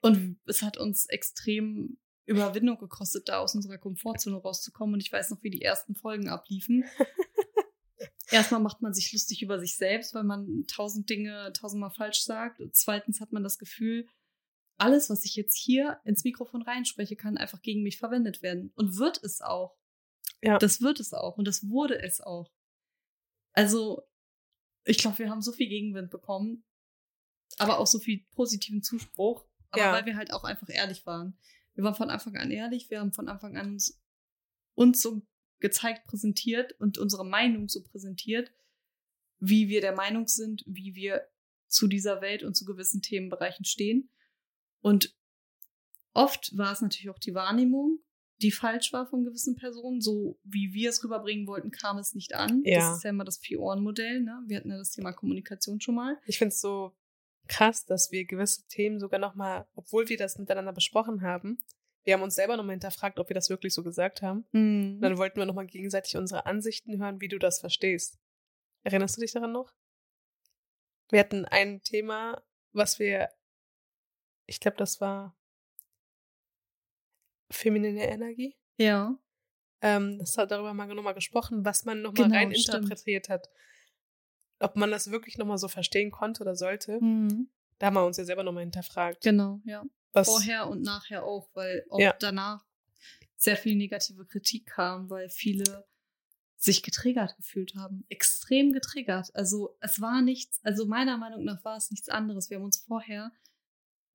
[0.01, 4.95] Und es hat uns extrem Überwindung gekostet, da aus unserer Komfortzone rauszukommen.
[4.95, 6.85] Und ich weiß noch, wie die ersten Folgen abliefen.
[8.31, 12.61] Erstmal macht man sich lustig über sich selbst, weil man tausend Dinge tausendmal falsch sagt.
[12.61, 14.07] Und zweitens hat man das Gefühl,
[14.77, 18.73] alles, was ich jetzt hier ins Mikrofon reinspreche, kann einfach gegen mich verwendet werden.
[18.75, 19.77] Und wird es auch.
[20.43, 20.59] Ja.
[20.59, 21.37] Das wird es auch.
[21.39, 22.51] Und das wurde es auch.
[23.55, 24.03] Also,
[24.85, 26.65] ich glaube, wir haben so viel Gegenwind bekommen,
[27.59, 29.47] aber auch so viel positiven Zuspruch.
[29.71, 29.93] Aber ja.
[29.93, 31.39] weil wir halt auch einfach ehrlich waren.
[31.75, 34.01] Wir waren von Anfang an ehrlich, wir haben von Anfang an uns,
[34.75, 35.27] uns so
[35.59, 38.53] gezeigt, präsentiert und unsere Meinung so präsentiert,
[39.39, 41.27] wie wir der Meinung sind, wie wir
[41.67, 44.11] zu dieser Welt und zu gewissen Themenbereichen stehen.
[44.81, 45.17] Und
[46.13, 48.04] oft war es natürlich auch die Wahrnehmung,
[48.43, 50.01] die falsch war von gewissen Personen.
[50.01, 52.63] So wie wir es rüberbringen wollten, kam es nicht an.
[52.65, 52.81] Ja.
[52.81, 54.21] Das ist ja immer das Vier-Ohren-Modell.
[54.21, 54.43] Ne?
[54.47, 56.19] Wir hatten ja das Thema Kommunikation schon mal.
[56.27, 56.93] Ich finde es so
[57.49, 61.59] krass, dass wir gewisse Themen sogar nochmal, obwohl wir das miteinander besprochen haben,
[62.05, 64.45] wir haben uns selber nochmal hinterfragt, ob wir das wirklich so gesagt haben.
[64.53, 65.01] Mhm.
[65.01, 68.19] Dann wollten wir nochmal gegenseitig unsere Ansichten hören, wie du das verstehst.
[68.83, 69.73] Erinnerst du dich daran noch?
[71.11, 72.43] Wir hatten ein Thema,
[72.73, 73.31] was wir,
[74.47, 75.35] ich glaube, das war
[77.55, 78.57] feminine Energie.
[78.77, 79.19] Ja.
[79.81, 83.49] Ähm, das hat darüber mal nochmal gesprochen, was man nochmal genau, rein interpretiert hat
[84.65, 86.99] ob man das wirklich nochmal so verstehen konnte oder sollte.
[87.01, 87.49] Mhm.
[87.79, 89.23] Da haben wir uns ja selber nochmal hinterfragt.
[89.23, 89.85] Genau, ja.
[90.13, 92.15] Was, Vorher und nachher auch, weil auch ja.
[92.19, 92.65] danach
[93.37, 95.87] sehr viel negative Kritik kam, weil viele
[96.57, 98.05] sich getriggert gefühlt haben.
[98.09, 99.35] Extrem getriggert.
[99.35, 102.49] Also es war nichts, also meiner Meinung nach war es nichts anderes.
[102.49, 103.33] Wir haben uns vorher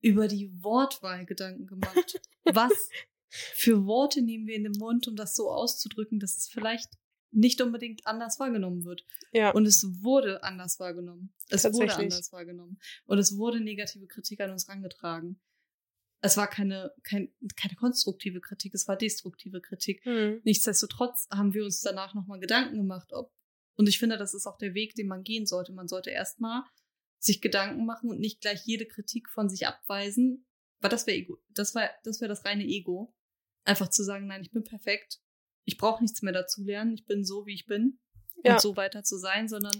[0.01, 2.21] über die Wortwahl Gedanken gemacht.
[2.45, 2.89] Was
[3.29, 6.89] für Worte nehmen wir in den Mund, um das so auszudrücken, dass es vielleicht
[7.31, 9.05] nicht unbedingt anders wahrgenommen wird.
[9.31, 9.51] Ja.
[9.51, 11.33] Und es wurde anders wahrgenommen.
[11.49, 12.79] Es wurde anders wahrgenommen.
[13.05, 15.39] Und es wurde negative Kritik an uns rangetragen.
[16.21, 20.05] Es war keine, kein, keine konstruktive Kritik, es war destruktive Kritik.
[20.05, 20.41] Mhm.
[20.43, 23.31] Nichtsdestotrotz haben wir uns danach nochmal Gedanken gemacht, ob,
[23.75, 25.71] und ich finde, das ist auch der Weg, den man gehen sollte.
[25.71, 26.63] Man sollte erstmal
[27.19, 30.45] sich Gedanken machen und nicht gleich jede Kritik von sich abweisen,
[30.81, 33.13] weil das wäre Ego, das war, das wäre das reine Ego.
[33.65, 35.19] Einfach zu sagen, nein, ich bin perfekt
[35.69, 37.99] ich brauche nichts mehr dazu lernen, ich bin so, wie ich bin
[38.43, 38.53] ja.
[38.53, 39.77] und so weiter zu sein, sondern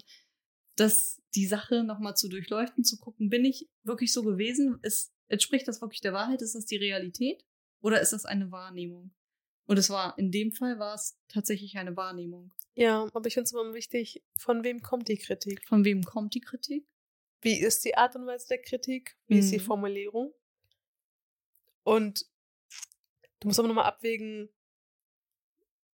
[0.76, 4.80] dass die Sache nochmal zu durchleuchten, zu gucken, bin ich wirklich so gewesen?
[4.84, 6.42] Ist, entspricht das wirklich der Wahrheit?
[6.44, 7.44] Ist das die Realität?
[7.82, 9.12] Oder ist das eine Wahrnehmung?
[9.66, 12.52] Und es war, in dem Fall war es tatsächlich eine Wahrnehmung.
[12.76, 15.68] Ja, aber ich finde es immer wichtig, von wem kommt die Kritik?
[15.68, 16.88] Von wem kommt die Kritik?
[17.42, 19.18] Wie ist die Art und Weise der Kritik?
[19.28, 19.40] Wie mhm.
[19.40, 19.64] ist die mhm.
[19.64, 20.34] Formulierung?
[21.84, 22.26] Und
[23.40, 24.50] du musst aber nochmal abwägen,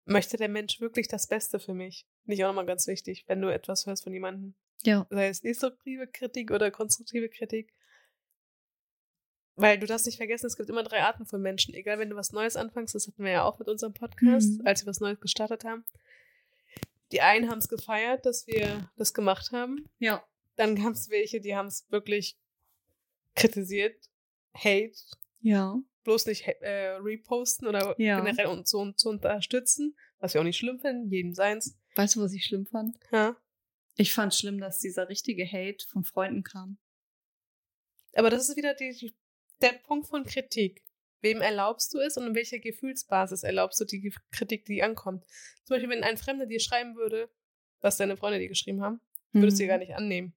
[0.05, 2.05] möchte der Mensch wirklich das Beste für mich?
[2.25, 4.55] Nicht auch nochmal ganz wichtig, wenn du etwas hörst von jemandem.
[4.83, 5.07] Ja.
[5.09, 7.73] Sei es destruktive Kritik oder konstruktive Kritik.
[9.55, 11.73] Weil du darfst nicht vergessen, es gibt immer drei Arten von Menschen.
[11.73, 14.67] Egal, wenn du was Neues anfängst, das hatten wir ja auch mit unserem Podcast, mhm.
[14.67, 15.85] als wir was Neues gestartet haben.
[17.11, 19.89] Die einen haben es gefeiert, dass wir das gemacht haben.
[19.99, 20.23] Ja.
[20.55, 22.37] Dann gab es welche, die haben es wirklich
[23.35, 24.09] kritisiert,
[24.53, 24.93] Hate.
[25.41, 28.21] Ja bloß nicht äh, reposten oder ja.
[28.21, 31.77] generell und so zu unterstützen, was wir auch nicht schlimm finden, jedem seins.
[31.95, 32.97] Weißt du, was ich schlimm fand?
[33.11, 33.35] Ja.
[33.97, 36.77] Ich fand schlimm, dass dieser richtige Hate von Freunden kam.
[38.13, 39.13] Aber das ist wieder die,
[39.61, 40.83] der Punkt von Kritik.
[41.21, 45.25] Wem erlaubst du es und in welcher Gefühlsbasis erlaubst du die Kritik, die ankommt?
[45.63, 47.29] Zum Beispiel, wenn ein Fremder dir schreiben würde,
[47.81, 49.65] was deine Freunde dir geschrieben haben, würdest du mhm.
[49.65, 50.35] dir gar nicht annehmen.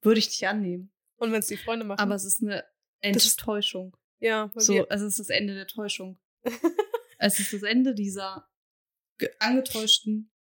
[0.00, 0.90] Würde ich dich annehmen.
[1.16, 2.00] Und wenn es die Freunde machen.
[2.00, 2.64] Aber es ist eine
[3.00, 3.94] Enttäuschung.
[4.24, 6.18] Ja, so, also es ist das Ende der Täuschung.
[7.18, 8.48] es ist das Ende dieser
[9.38, 10.32] angetäuschten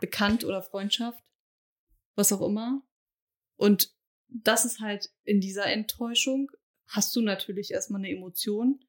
[0.00, 1.24] Bekannt oder Freundschaft,
[2.14, 2.86] was auch immer.
[3.56, 3.92] Und
[4.28, 6.52] das ist halt in dieser Enttäuschung
[6.86, 8.84] hast du natürlich erstmal eine Emotion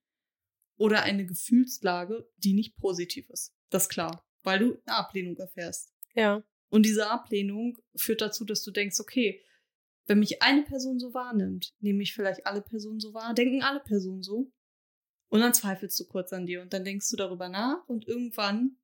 [0.76, 3.56] oder eine Gefühlslage, die nicht positiv ist.
[3.72, 5.92] Das ist klar, weil du eine Ablehnung erfährst.
[6.14, 6.44] Ja.
[6.70, 9.44] Und diese Ablehnung führt dazu, dass du denkst, okay,
[10.08, 13.82] wenn mich eine Person so wahrnimmt, nehme ich vielleicht alle Personen so wahr, denken alle
[13.82, 14.52] Personen so.
[15.30, 18.78] Und dann zweifelst du kurz an dir und dann denkst du darüber nach und irgendwann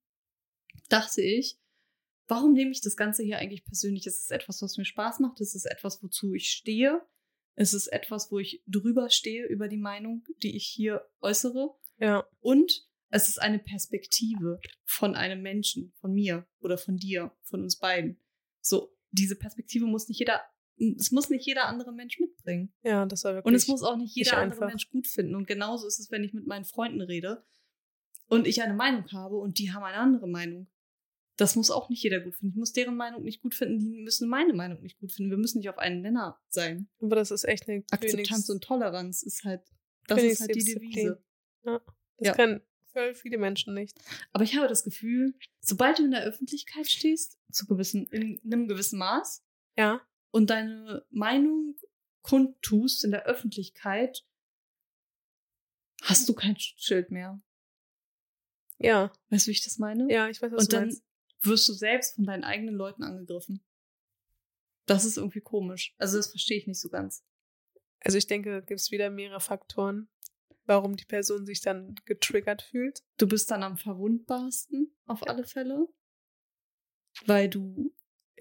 [0.90, 1.58] dachte ich,
[2.28, 4.06] warum nehme ich das Ganze hier eigentlich persönlich?
[4.06, 5.40] Ist es etwas, was mir Spaß macht?
[5.40, 7.02] Ist es etwas, wozu ich stehe?
[7.56, 11.70] Ist es etwas, wo ich drüber stehe über die Meinung, die ich hier äußere?
[12.00, 12.28] Ja.
[12.40, 17.78] Und es ist eine Perspektive von einem Menschen, von mir oder von dir, von uns
[17.78, 18.20] beiden.
[18.60, 20.42] So, diese Perspektive muss nicht jeder
[20.78, 22.74] es muss nicht jeder andere Mensch mitbringen.
[22.84, 23.52] Ja, das war wirklich.
[23.52, 25.36] Und es muss auch nicht jeder andere Mensch gut finden.
[25.36, 27.46] Und genauso ist es, wenn ich mit meinen Freunden rede
[28.28, 30.68] und ich eine Meinung habe und die haben eine andere Meinung.
[31.36, 32.54] Das muss auch nicht jeder gut finden.
[32.54, 35.32] Ich muss deren Meinung nicht gut finden, die müssen meine Meinung nicht gut finden.
[35.32, 36.90] Wir müssen nicht auf einen Nenner sein.
[37.02, 39.62] Aber das ist echt eine Akzeptanz und Toleranz ist halt
[40.08, 41.24] Das ist halt die Devise.
[41.66, 41.82] Ja,
[42.18, 42.34] das ja.
[42.36, 42.62] können
[42.94, 43.98] voll viele Menschen nicht.
[44.32, 48.68] Aber ich habe das Gefühl, sobald du in der Öffentlichkeit stehst, zu gewissen, in einem
[48.68, 49.44] gewissen Maß,
[49.78, 50.02] ja.
[50.34, 51.76] Und deine Meinung
[52.24, 54.26] kundtust in der Öffentlichkeit,
[56.02, 57.40] hast du kein Schutzschild mehr.
[58.80, 59.14] Ja.
[59.30, 60.12] Weißt du, wie ich das meine?
[60.12, 61.04] Ja, ich weiß, was Und du dann meinst.
[61.42, 63.64] wirst du selbst von deinen eigenen Leuten angegriffen.
[64.88, 65.94] Das ist irgendwie komisch.
[65.98, 67.24] Also das verstehe ich nicht so ganz.
[68.00, 70.10] Also ich denke, gibt es wieder mehrere Faktoren,
[70.66, 73.04] warum die Person sich dann getriggert fühlt.
[73.18, 75.88] Du bist dann am verwundbarsten, auf alle Fälle.
[77.28, 77.94] Weil du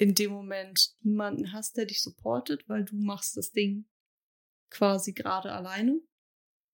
[0.03, 3.89] in dem Moment niemanden hast, der dich supportet, weil du machst das Ding
[4.69, 6.01] quasi gerade alleine.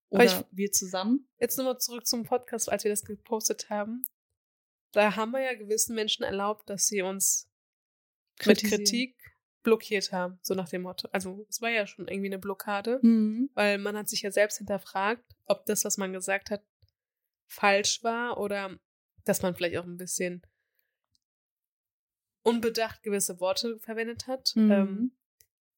[0.09, 1.29] Oder ich, wir zusammen.
[1.39, 4.03] Jetzt nochmal zurück zum Podcast, als wir das gepostet haben.
[4.93, 7.51] Da haben wir ja gewissen Menschen erlaubt, dass sie uns
[8.47, 9.15] mit Kritik
[9.63, 11.11] blockiert haben, so nach dem Motto.
[11.13, 13.51] Also es war ja schon irgendwie eine Blockade, mhm.
[13.53, 16.65] weil man hat sich ja selbst hinterfragt, ob das, was man gesagt hat,
[17.47, 18.79] falsch war oder
[19.25, 20.41] dass man vielleicht auch ein bisschen
[22.43, 24.53] unbedacht gewisse Worte verwendet hat.
[24.55, 24.71] Mhm.
[24.71, 25.13] Ähm,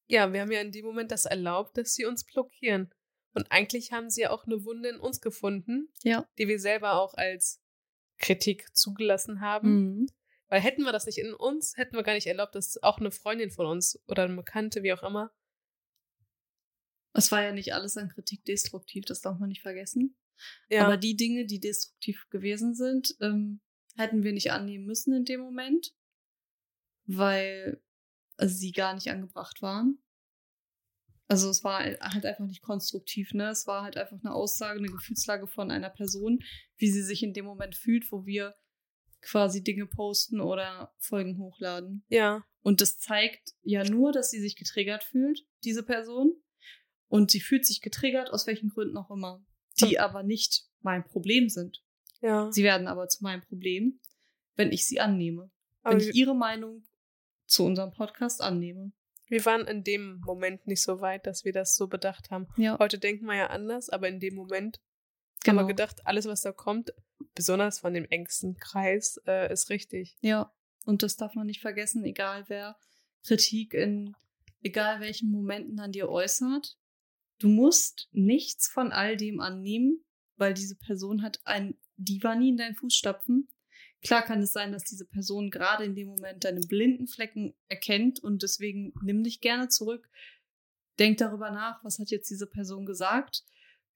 [0.07, 2.92] ja, wir haben ja in dem Moment das erlaubt, dass sie uns blockieren.
[3.33, 6.29] Und eigentlich haben sie ja auch eine Wunde in uns gefunden, ja.
[6.38, 7.62] die wir selber auch als
[8.18, 9.70] Kritik zugelassen haben.
[9.70, 10.07] Mhm.
[10.49, 13.12] Weil hätten wir das nicht in uns, hätten wir gar nicht erlaubt, dass auch eine
[13.12, 15.33] Freundin von uns oder eine Bekannte, wie auch immer.
[17.12, 20.16] Es war ja nicht alles an Kritik destruktiv, das darf man nicht vergessen.
[20.68, 20.87] Ja.
[20.87, 23.61] Aber die Dinge, die destruktiv gewesen sind, ähm,
[23.96, 25.94] hätten wir nicht annehmen müssen in dem Moment,
[27.16, 27.83] weil
[28.38, 29.99] sie gar nicht angebracht waren.
[31.29, 33.51] Also es war halt einfach nicht konstruktiv, ne?
[33.51, 36.40] Es war halt einfach eine Aussage, eine Gefühlslage von einer Person,
[36.77, 38.57] wie sie sich in dem Moment fühlt, wo wir
[39.20, 42.05] quasi Dinge posten oder Folgen hochladen.
[42.09, 42.44] Ja.
[42.62, 46.33] Und das zeigt ja nur, dass sie sich getriggert fühlt, diese Person.
[47.07, 49.44] Und sie fühlt sich getriggert, aus welchen Gründen auch immer.
[49.81, 50.05] Die ja.
[50.05, 51.83] aber nicht mein Problem sind.
[52.23, 52.51] Ja.
[52.51, 54.01] Sie werden aber zu meinem Problem,
[54.57, 55.51] wenn ich sie annehme.
[55.83, 56.83] Aber wenn ich ihre Meinung
[57.51, 58.93] zu unserem Podcast annehme.
[59.27, 62.49] Wir waren in dem Moment nicht so weit, dass wir das so bedacht haben.
[62.57, 62.79] Ja.
[62.79, 64.81] Heute denken wir ja anders, aber in dem Moment
[65.45, 65.59] genau.
[65.59, 66.93] haben wir gedacht, alles, was da kommt,
[67.35, 70.17] besonders von dem engsten Kreis, äh, ist richtig.
[70.21, 70.53] Ja,
[70.85, 72.77] und das darf man nicht vergessen, egal wer
[73.23, 74.15] Kritik in
[74.63, 76.77] egal welchen Momenten an dir äußert.
[77.39, 80.05] Du musst nichts von all dem annehmen,
[80.37, 83.49] weil diese Person hat ein, die war nie in deinen Fußstapfen.
[84.03, 88.19] Klar kann es sein, dass diese Person gerade in dem Moment deine blinden Flecken erkennt
[88.21, 90.09] und deswegen nimm dich gerne zurück.
[90.99, 93.45] Denk darüber nach, was hat jetzt diese Person gesagt?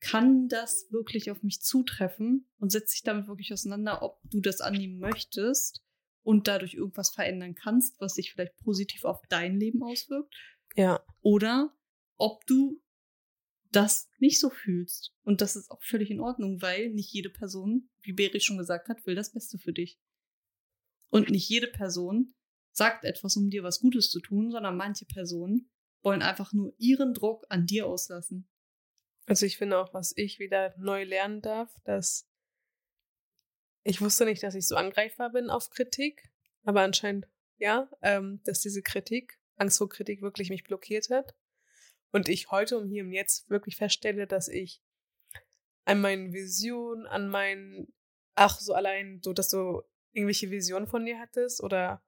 [0.00, 2.50] Kann das wirklich auf mich zutreffen?
[2.58, 5.82] Und setz dich damit wirklich auseinander, ob du das annehmen möchtest
[6.22, 10.34] und dadurch irgendwas verändern kannst, was sich vielleicht positiv auf dein Leben auswirkt.
[10.76, 11.02] Ja.
[11.20, 11.74] Oder
[12.16, 12.82] ob du
[13.76, 15.12] das nicht so fühlst.
[15.22, 18.88] Und das ist auch völlig in Ordnung, weil nicht jede Person, wie Beri schon gesagt
[18.88, 19.98] hat, will das Beste für dich.
[21.10, 22.34] Und nicht jede Person
[22.72, 25.70] sagt etwas, um dir was Gutes zu tun, sondern manche Personen
[26.02, 28.48] wollen einfach nur ihren Druck an dir auslassen.
[29.26, 32.28] Also ich finde auch, was ich wieder neu lernen darf, dass
[33.84, 36.30] ich wusste nicht, dass ich so angreifbar bin auf Kritik,
[36.62, 37.26] aber anscheinend
[37.58, 41.34] ja, ähm, dass diese Kritik, Angst vor Kritik wirklich mich blockiert hat.
[42.14, 44.80] Und ich heute um hier und jetzt wirklich feststelle, dass ich
[45.84, 47.92] an meinen Visionen, an meinen,
[48.36, 52.04] ach, so allein, so, dass du irgendwelche Visionen von dir hattest oder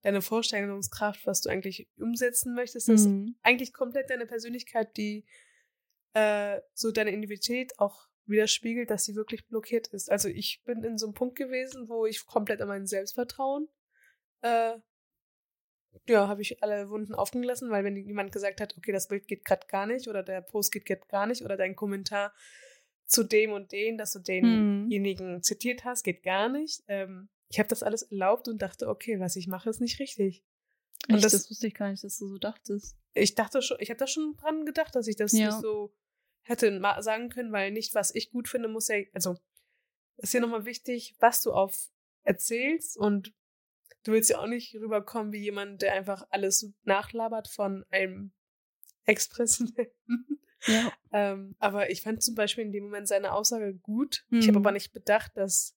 [0.00, 2.94] deine Vorstellungskraft, was du eigentlich umsetzen möchtest, Mhm.
[2.94, 3.08] ist
[3.42, 5.26] eigentlich komplett deine Persönlichkeit, die
[6.14, 10.10] äh, so deine Individualität auch widerspiegelt, dass sie wirklich blockiert ist.
[10.10, 13.68] Also ich bin in so einem Punkt gewesen, wo ich komplett an mein Selbstvertrauen
[14.40, 14.78] äh,
[16.08, 19.28] ja, habe ich alle Wunden offen gelassen, weil wenn jemand gesagt hat, okay, das Bild
[19.28, 22.32] geht gerade gar nicht oder der Post geht gerade gar nicht oder dein Kommentar
[23.04, 25.42] zu dem und den, dass du denjenigen Mhm.
[25.42, 26.82] zitiert hast, geht gar nicht.
[26.88, 30.42] Ähm, ich habe das alles erlaubt und dachte, okay, was ich mache, ist nicht richtig.
[31.08, 32.96] Und Echt, das- das, wusste ich gar nicht, dass du so dachtest.
[33.14, 35.46] Ich dachte schon, ich habe da schon dran gedacht, dass ich das Ja.
[35.48, 35.92] nicht so
[36.42, 39.36] hätte sagen können, weil nicht, was ich gut finde, muss ja, also
[40.16, 41.90] ist ja nochmal wichtig, was du auf
[42.22, 43.34] erzählst und
[44.04, 48.32] du willst ja auch nicht rüberkommen wie jemand, der einfach alles nachlabert von einem
[49.04, 50.40] Ex-Präsidenten.
[50.66, 50.92] Ja.
[51.10, 54.24] Ähm, aber ich fand zum Beispiel in dem Moment seine Aussage gut.
[54.30, 54.64] Ich habe Mhm.
[54.64, 55.76] aber nicht bedacht, dass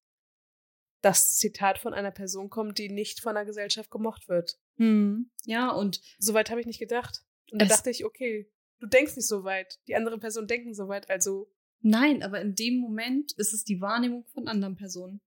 [1.02, 4.60] das Zitat von einer Person kommt, die nicht von der Gesellschaft gemocht wird.
[4.78, 5.32] Mhm.
[5.44, 7.24] Ja, und Soweit habe ich nicht gedacht.
[7.52, 9.80] Und da dachte ich, okay, du denkst nicht so weit.
[9.88, 13.80] Die anderen Personen denken so weit, also Nein, aber in dem Moment ist es die
[13.82, 15.22] Wahrnehmung von anderen Personen.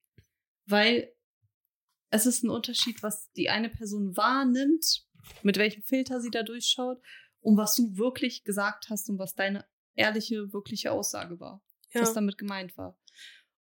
[0.66, 1.12] Weil
[2.11, 5.07] es ist ein Unterschied, was die eine Person wahrnimmt,
[5.42, 7.01] mit welchem Filter sie da durchschaut
[7.40, 12.01] und was du wirklich gesagt hast und was deine ehrliche, wirkliche Aussage war, ja.
[12.01, 12.99] was damit gemeint war.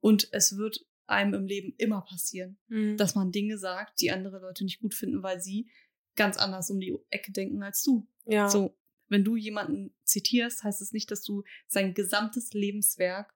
[0.01, 2.97] Und es wird einem im Leben immer passieren, mhm.
[2.97, 5.71] dass man Dinge sagt, die andere Leute nicht gut finden, weil sie
[6.17, 8.07] ganz anders um die Ecke denken als du.
[8.27, 8.49] Ja.
[8.49, 8.77] So,
[9.09, 13.35] wenn du jemanden zitierst, heißt es das nicht, dass du sein gesamtes Lebenswerk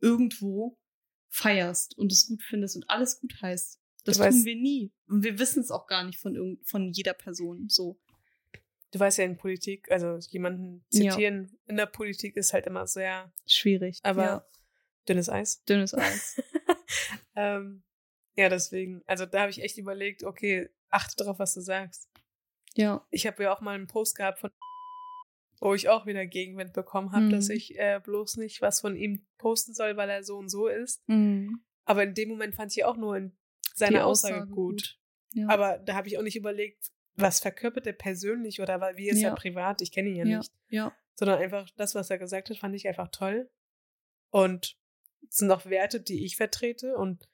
[0.00, 0.78] irgendwo
[1.28, 3.77] feierst und es gut findest und alles gut heißt.
[4.04, 4.92] Das du tun weißt, wir nie.
[5.08, 7.98] Und wir wissen es auch gar nicht von, von jeder Person so.
[8.90, 11.58] Du weißt ja in Politik, also jemanden zitieren ja.
[11.66, 14.00] in der Politik ist halt immer sehr schwierig.
[14.02, 14.46] Aber ja.
[15.06, 15.62] dünnes Eis.
[15.64, 16.42] Dünnes Eis.
[17.36, 17.82] ähm,
[18.34, 22.08] ja, deswegen, also da habe ich echt überlegt, okay, achte darauf, was du sagst.
[22.76, 23.06] Ja.
[23.10, 24.50] Ich habe ja auch mal einen Post gehabt von
[25.60, 27.30] wo ich auch wieder Gegenwind bekommen habe, mhm.
[27.30, 30.68] dass ich äh, bloß nicht was von ihm posten soll, weil er so und so
[30.68, 31.06] ist.
[31.08, 31.62] Mhm.
[31.84, 33.36] Aber in dem Moment fand ich auch nur in
[33.78, 34.82] seine Aussage, Aussage, gut.
[34.82, 34.98] gut.
[35.34, 35.48] Ja.
[35.48, 39.30] Aber da habe ich auch nicht überlegt, was verkörpert er persönlich oder wie ist ja.
[39.30, 39.80] er privat?
[39.82, 40.52] Ich kenne ihn ja, ja, nicht.
[40.68, 40.96] Ja.
[41.14, 43.50] Sondern einfach das, was er gesagt hat, fand ich einfach toll.
[44.30, 44.76] Und
[45.28, 47.28] es sind auch Werte, die ich vertrete und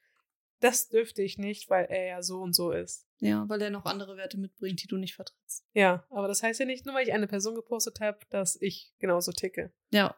[0.61, 3.07] das dürfte ich nicht, weil er ja so und so ist.
[3.21, 5.67] Ja, weil er noch andere Werte mitbringt, die du nicht vertrittst.
[5.73, 8.95] Ja, aber das heißt ja nicht nur, weil ich eine Person gepostet habe, dass ich
[8.99, 9.73] genauso ticke.
[9.91, 10.17] Ja.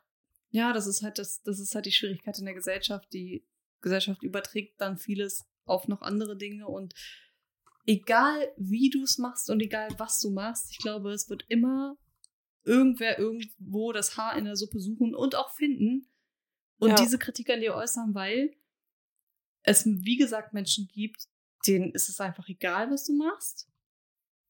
[0.50, 3.12] Ja, das ist halt das, das ist halt die Schwierigkeit in der Gesellschaft.
[3.12, 3.44] Die
[3.80, 6.94] Gesellschaft überträgt dann vieles auf noch andere Dinge und
[7.86, 11.96] egal wie du es machst und egal was du machst, ich glaube, es wird immer
[12.64, 16.08] irgendwer irgendwo das Haar in der Suppe suchen und auch finden
[16.78, 16.96] und ja.
[16.96, 18.54] diese Kritik an dir äußern, weil
[19.62, 21.28] es, wie gesagt, Menschen gibt,
[21.66, 23.68] denen ist es einfach egal, was du machst.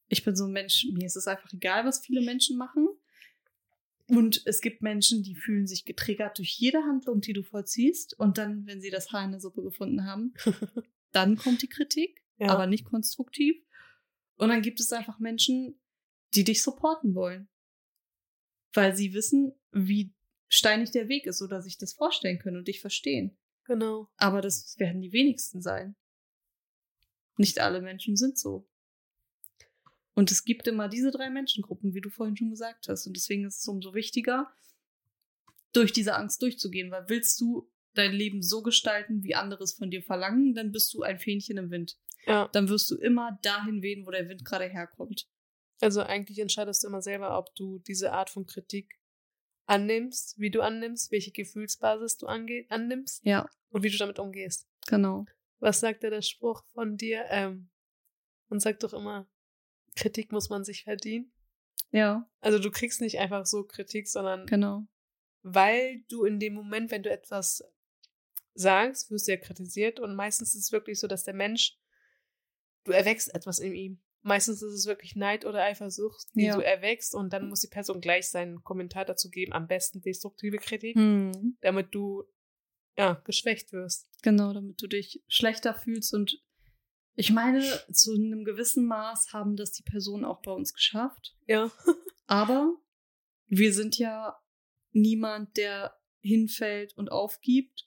[0.09, 2.88] Ich bin so ein Mensch, mir ist es einfach egal, was viele Menschen machen.
[4.09, 8.18] Und es gibt Menschen, die fühlen sich getriggert durch jede Handlung, die du vollziehst.
[8.18, 10.33] Und dann, wenn sie das Haar in der Suppe gefunden haben,
[11.16, 12.48] dann kommt die Kritik, ja.
[12.48, 13.57] aber nicht konstruktiv.
[14.37, 15.81] Und dann gibt es einfach Menschen,
[16.35, 17.48] die dich supporten wollen.
[18.74, 20.14] Weil sie wissen, wie
[20.48, 23.37] steinig der Weg ist oder sich das vorstellen können und dich verstehen.
[23.64, 24.11] Genau.
[24.16, 25.96] Aber das werden die wenigsten sein.
[27.38, 28.68] Nicht alle Menschen sind so.
[30.14, 33.07] Und es gibt immer diese drei Menschengruppen, wie du vorhin schon gesagt hast.
[33.07, 34.50] Und deswegen ist es umso wichtiger,
[35.72, 39.90] durch diese Angst durchzugehen, weil willst du dein Leben so gestalten, wie andere es von
[39.90, 41.96] dir verlangen, dann bist du ein Fähnchen im Wind.
[42.26, 42.48] Ja.
[42.52, 45.28] Dann wirst du immer dahin wehen, wo der Wind gerade herkommt.
[45.80, 48.98] Also eigentlich entscheidest du immer selber, ob du diese Art von Kritik
[49.66, 53.48] annimmst, wie du annimmst, welche Gefühlsbasis du annimmst ja.
[53.70, 54.68] und wie du damit umgehst.
[54.87, 55.26] Genau.
[55.59, 57.24] Was sagt der Spruch von dir?
[57.28, 57.70] Ähm,
[58.48, 59.28] man sagt doch immer,
[59.94, 61.32] Kritik muss man sich verdienen.
[61.90, 62.28] Ja.
[62.40, 64.87] Also du kriegst nicht einfach so Kritik, sondern genau.
[65.42, 67.64] weil du in dem Moment, wenn du etwas
[68.56, 71.78] sagst, wirst du ja kritisiert und meistens ist es wirklich so, dass der Mensch,
[72.84, 74.02] du erwächst etwas in ihm.
[74.22, 76.56] Meistens ist es wirklich Neid oder Eifersucht, die ja.
[76.56, 80.56] du erwächst und dann muss die Person gleich seinen Kommentar dazu geben, am besten destruktive
[80.56, 81.56] Kritik, hm.
[81.60, 82.24] damit du
[82.96, 84.08] ja geschwächt wirst.
[84.22, 86.42] Genau, damit du dich schlechter fühlst und
[87.18, 91.34] ich meine, zu einem gewissen Maß haben das die Personen auch bei uns geschafft.
[91.46, 91.70] Ja.
[92.26, 92.76] Aber
[93.46, 94.38] wir sind ja
[94.92, 97.86] niemand, der hinfällt und aufgibt,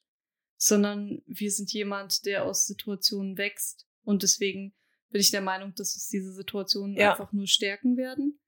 [0.62, 4.76] sondern wir sind jemand, der aus Situationen wächst und deswegen
[5.10, 7.12] bin ich der Meinung, dass uns diese Situationen ja.
[7.12, 8.39] einfach nur stärken werden.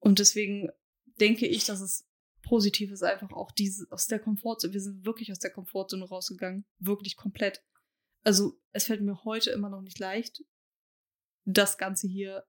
[0.00, 0.70] Und deswegen
[1.20, 2.06] denke ich, dass es
[2.42, 4.72] positiv ist, einfach auch diese aus der Komfortzone.
[4.72, 6.66] Wir sind wirklich aus der Komfortzone rausgegangen.
[6.78, 7.62] Wirklich komplett.
[8.24, 10.44] Also, es fällt mir heute immer noch nicht leicht,
[11.44, 12.44] das Ganze hier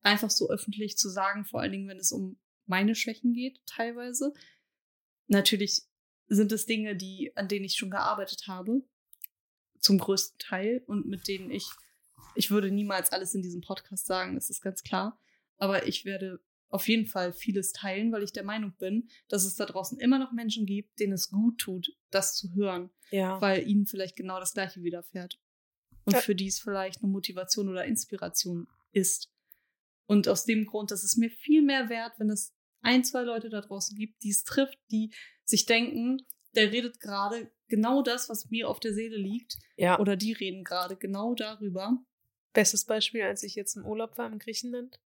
[0.00, 4.32] einfach so öffentlich zu sagen, vor allen Dingen, wenn es um meine Schwächen geht, teilweise.
[5.26, 5.82] Natürlich
[6.30, 8.82] sind es Dinge, die, an denen ich schon gearbeitet habe,
[9.78, 11.66] zum größten Teil und mit denen ich
[12.34, 15.18] ich würde niemals alles in diesem Podcast sagen, das ist ganz klar.
[15.56, 19.56] Aber ich werde auf jeden Fall vieles teilen, weil ich der Meinung bin, dass es
[19.56, 22.90] da draußen immer noch Menschen gibt, denen es gut tut, das zu hören.
[23.10, 23.40] Ja.
[23.40, 25.40] Weil ihnen vielleicht genau das Gleiche widerfährt.
[26.04, 26.20] Und ja.
[26.20, 29.30] für die es vielleicht eine Motivation oder Inspiration ist.
[30.06, 33.50] Und aus dem Grund, dass es mir viel mehr wert, wenn es ein, zwei Leute
[33.50, 35.12] da draußen gibt, die es trifft, die
[35.44, 39.58] sich denken, der redet gerade genau das, was mir auf der Seele liegt.
[39.76, 39.98] Ja.
[39.98, 41.96] Oder die reden gerade genau darüber.
[42.52, 45.00] Bestes Beispiel, als ich jetzt im Urlaub war in Griechenland,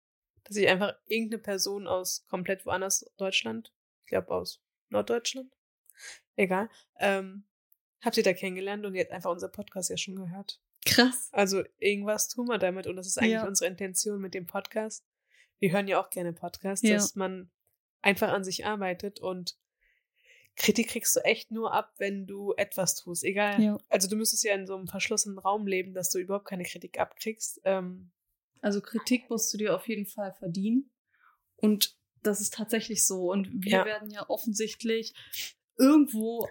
[0.45, 3.73] dass ich einfach irgendeine Person aus komplett woanders Deutschland,
[4.03, 5.51] ich glaube aus Norddeutschland,
[6.35, 6.69] egal,
[6.99, 7.45] ähm,
[8.01, 10.61] hab sie da kennengelernt und die hat einfach unser Podcast ja schon gehört.
[10.85, 11.29] Krass.
[11.31, 13.47] Also irgendwas tun wir damit und das ist eigentlich ja.
[13.47, 15.05] unsere Intention mit dem Podcast.
[15.59, 16.95] Wir hören ja auch gerne Podcasts, ja.
[16.95, 17.49] dass man
[18.03, 19.57] einfach an sich arbeitet und
[20.55, 23.23] Kritik kriegst du echt nur ab, wenn du etwas tust.
[23.23, 23.61] Egal.
[23.61, 23.77] Ja.
[23.89, 26.99] Also du müsstest ja in so einem verschlossenen Raum leben, dass du überhaupt keine Kritik
[26.99, 27.61] abkriegst.
[27.63, 28.11] Ähm,
[28.61, 30.91] also Kritik musst du dir auf jeden Fall verdienen.
[31.55, 33.31] Und das ist tatsächlich so.
[33.31, 33.85] Und wir ja.
[33.85, 35.13] werden ja offensichtlich
[35.77, 36.47] irgendwo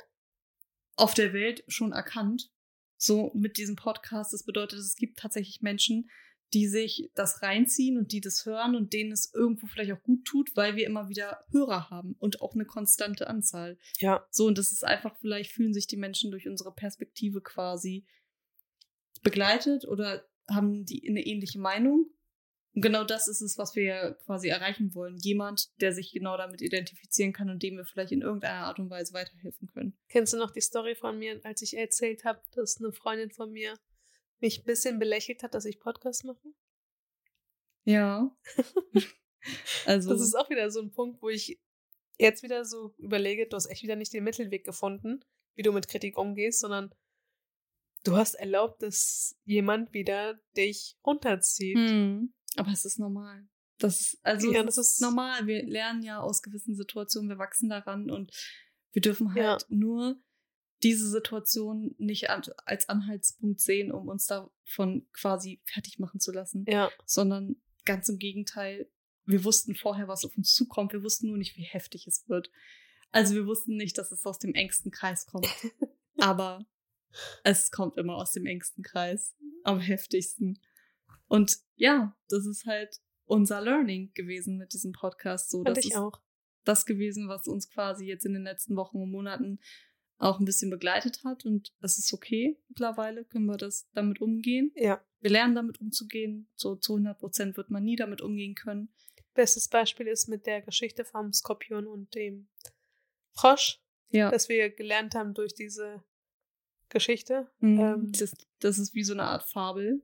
[0.97, 2.51] auf der Welt schon erkannt.
[2.97, 4.33] So mit diesem Podcast.
[4.33, 6.11] Das bedeutet, es gibt tatsächlich Menschen,
[6.53, 10.25] die sich das reinziehen und die das hören und denen es irgendwo vielleicht auch gut
[10.25, 13.79] tut, weil wir immer wieder Hörer haben und auch eine konstante Anzahl.
[13.99, 14.27] Ja.
[14.31, 18.07] So, und das ist einfach, vielleicht fühlen sich die Menschen durch unsere Perspektive quasi
[19.23, 22.11] begleitet oder haben die eine ähnliche Meinung.
[22.75, 25.17] Und genau das ist es, was wir ja quasi erreichen wollen.
[25.19, 28.89] Jemand, der sich genau damit identifizieren kann und dem wir vielleicht in irgendeiner Art und
[28.89, 29.95] Weise weiterhelfen können.
[30.09, 33.53] Kennst du noch die Story von mir, als ich erzählt habe, dass eine Freundin von
[33.53, 33.75] mir
[34.43, 36.53] mich ein bisschen belächelt hat, dass ich Podcast mache?
[37.85, 38.37] Ja.
[39.87, 40.11] also.
[40.11, 41.61] Das ist auch wieder so ein Punkt, wo ich
[42.19, 45.25] jetzt wieder so überlege, du hast echt wieder nicht den Mittelweg gefunden,
[45.55, 46.95] wie du mit Kritik umgehst, sondern
[48.05, 51.77] du hast erlaubt, dass jemand wieder dich runterzieht.
[51.77, 52.35] Hm.
[52.57, 53.49] Aber es ist normal.
[53.79, 55.47] Das ist, also ja, das ist normal.
[55.47, 58.33] Wir lernen ja aus gewissen Situationen, wir wachsen daran und
[58.93, 59.67] wir dürfen halt ja.
[59.69, 60.21] nur
[60.83, 66.65] diese Situation nicht als Anhaltspunkt sehen, um uns davon quasi fertig machen zu lassen.
[66.69, 66.91] Ja.
[67.07, 68.89] Sondern ganz im Gegenteil,
[69.25, 70.93] wir wussten vorher, was auf uns zukommt.
[70.93, 72.51] Wir wussten nur nicht, wie heftig es wird.
[73.11, 75.47] Also wir wussten nicht, dass es aus dem engsten Kreis kommt.
[76.17, 76.65] Aber
[77.45, 79.37] es kommt immer aus dem engsten Kreis.
[79.65, 80.61] Am heftigsten.
[81.29, 85.51] Und ja, das ist halt unser Learning gewesen mit diesem Podcast.
[85.51, 86.21] So, Fand das ich ist auch.
[86.65, 89.61] das gewesen, was uns quasi jetzt in den letzten Wochen und Monaten
[90.23, 91.45] auch ein bisschen begleitet hat.
[91.45, 92.59] Und es ist okay.
[92.69, 94.73] Mittlerweile können wir das damit umgehen.
[94.77, 95.05] Ja.
[95.21, 96.49] Wir lernen damit umzugehen.
[96.55, 98.93] So zu 100 Prozent wird man nie damit umgehen können.
[99.35, 102.49] Bestes Beispiel ist mit der Geschichte vom Skorpion und dem
[103.33, 103.81] Frosch.
[104.11, 104.31] Ja.
[104.31, 106.03] Dass wir gelernt haben durch diese
[106.89, 107.51] Geschichte.
[107.61, 107.81] Mhm.
[107.81, 110.03] Ähm, das, das ist wie so eine Art Fabel.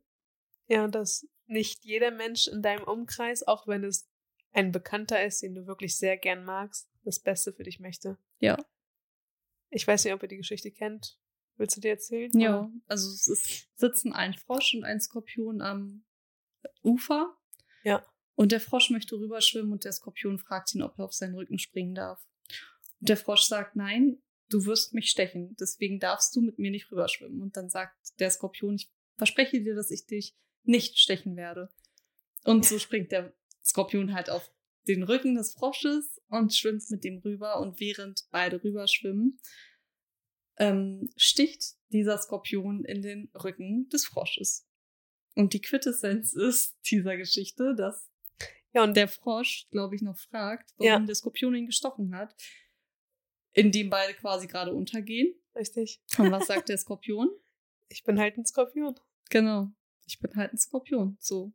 [0.66, 4.08] Ja, dass nicht jeder Mensch in deinem Umkreis, auch wenn es
[4.52, 8.18] ein Bekannter ist, den du wirklich sehr gern magst, das Beste für dich möchte.
[8.40, 8.56] Ja.
[9.70, 11.18] Ich weiß nicht, ob ihr die Geschichte kennt.
[11.56, 12.30] Willst du dir erzählen?
[12.38, 16.04] Ja, also es ist, sitzen ein Frosch und ein Skorpion am
[16.82, 17.36] Ufer.
[17.82, 18.04] Ja.
[18.36, 21.58] Und der Frosch möchte rüberschwimmen und der Skorpion fragt ihn, ob er auf seinen Rücken
[21.58, 22.24] springen darf.
[23.00, 26.90] Und der Frosch sagt, nein, du wirst mich stechen, deswegen darfst du mit mir nicht
[26.92, 27.42] rüberschwimmen.
[27.42, 31.70] Und dann sagt der Skorpion, ich verspreche dir, dass ich dich nicht stechen werde.
[32.44, 33.32] Und so springt der
[33.64, 34.50] Skorpion halt auf
[34.88, 37.60] den Rücken des Frosches und schwimmt mit dem rüber.
[37.60, 39.40] Und während beide rüberschwimmen,
[40.58, 44.66] ähm, sticht dieser Skorpion in den Rücken des Frosches.
[45.34, 48.08] Und die Quintessenz ist dieser Geschichte, dass
[48.74, 50.98] ja, und der Frosch, glaube ich, noch fragt, warum ja.
[50.98, 52.34] der Skorpion ihn gestochen hat,
[53.52, 55.34] indem beide quasi gerade untergehen.
[55.54, 56.02] Richtig.
[56.18, 57.30] Und was sagt der Skorpion?
[57.88, 58.94] Ich bin halt ein Skorpion.
[59.30, 59.70] Genau.
[60.06, 61.16] Ich bin halt ein Skorpion.
[61.18, 61.52] So.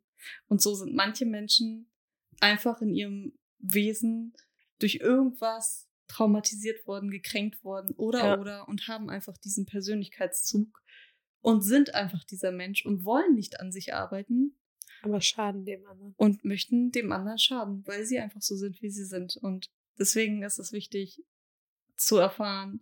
[0.48, 1.90] Und so sind manche Menschen
[2.40, 4.34] einfach in ihrem Wesen
[4.78, 8.38] durch irgendwas traumatisiert worden, gekränkt worden oder ja.
[8.38, 10.82] oder und haben einfach diesen Persönlichkeitszug
[11.40, 14.58] und sind einfach dieser Mensch und wollen nicht an sich arbeiten.
[15.02, 16.14] Aber schaden dem anderen.
[16.16, 19.36] Und möchten dem anderen schaden, weil sie einfach so sind, wie sie sind.
[19.36, 21.22] Und deswegen ist es wichtig
[21.96, 22.80] zu erfahren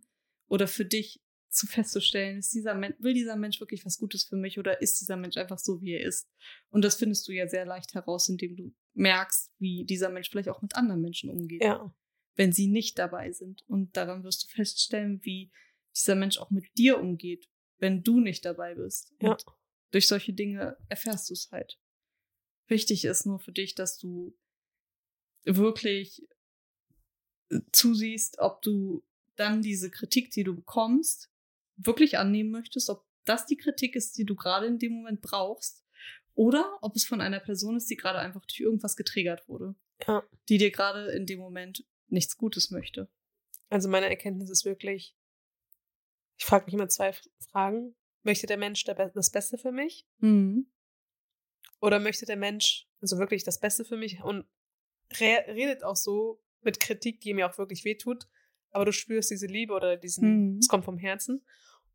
[0.48, 4.36] oder für dich zu festzustellen, ist dieser Mensch, will dieser Mensch wirklich was Gutes für
[4.36, 6.28] mich oder ist dieser Mensch einfach so, wie er ist?
[6.70, 10.48] Und das findest du ja sehr leicht heraus, indem du merkst, wie dieser Mensch vielleicht
[10.48, 11.62] auch mit anderen Menschen umgeht.
[11.62, 11.94] Ja.
[12.34, 13.62] Wenn sie nicht dabei sind.
[13.68, 15.52] Und daran wirst du feststellen, wie
[15.94, 19.14] dieser Mensch auch mit dir umgeht, wenn du nicht dabei bist.
[19.20, 19.32] Ja.
[19.32, 19.44] Und
[19.90, 21.78] durch solche Dinge erfährst du es halt.
[22.68, 24.36] Wichtig ist nur für dich, dass du
[25.44, 26.26] wirklich
[27.72, 29.04] zusiehst, ob du
[29.36, 31.30] dann diese Kritik, die du bekommst,
[31.76, 35.81] wirklich annehmen möchtest, ob das die Kritik ist, die du gerade in dem Moment brauchst,
[36.34, 39.74] oder ob es von einer Person ist, die gerade einfach durch irgendwas getriggert wurde.
[40.06, 40.22] Ja.
[40.48, 43.08] Die dir gerade in dem Moment nichts Gutes möchte.
[43.68, 45.16] Also meine Erkenntnis ist wirklich,
[46.38, 47.14] ich frage mich immer zwei
[47.50, 47.94] Fragen.
[48.22, 50.06] Möchte der Mensch das Beste für mich?
[50.18, 50.70] Mhm.
[51.80, 54.46] Oder möchte der Mensch also wirklich das Beste für mich und
[55.18, 58.28] redet auch so mit Kritik, die mir auch wirklich wehtut,
[58.70, 60.58] aber du spürst diese Liebe oder diesen, mhm.
[60.58, 61.44] es kommt vom Herzen.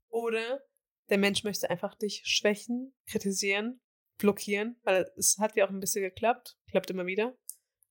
[0.09, 0.61] Oder
[1.09, 3.79] der Mensch möchte einfach dich schwächen, kritisieren,
[4.17, 7.37] blockieren, weil es hat ja auch ein bisschen geklappt, klappt immer wieder.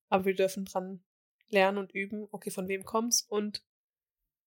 [0.09, 1.03] Aber wir dürfen dran
[1.49, 3.63] lernen und üben, okay, von wem kommt's und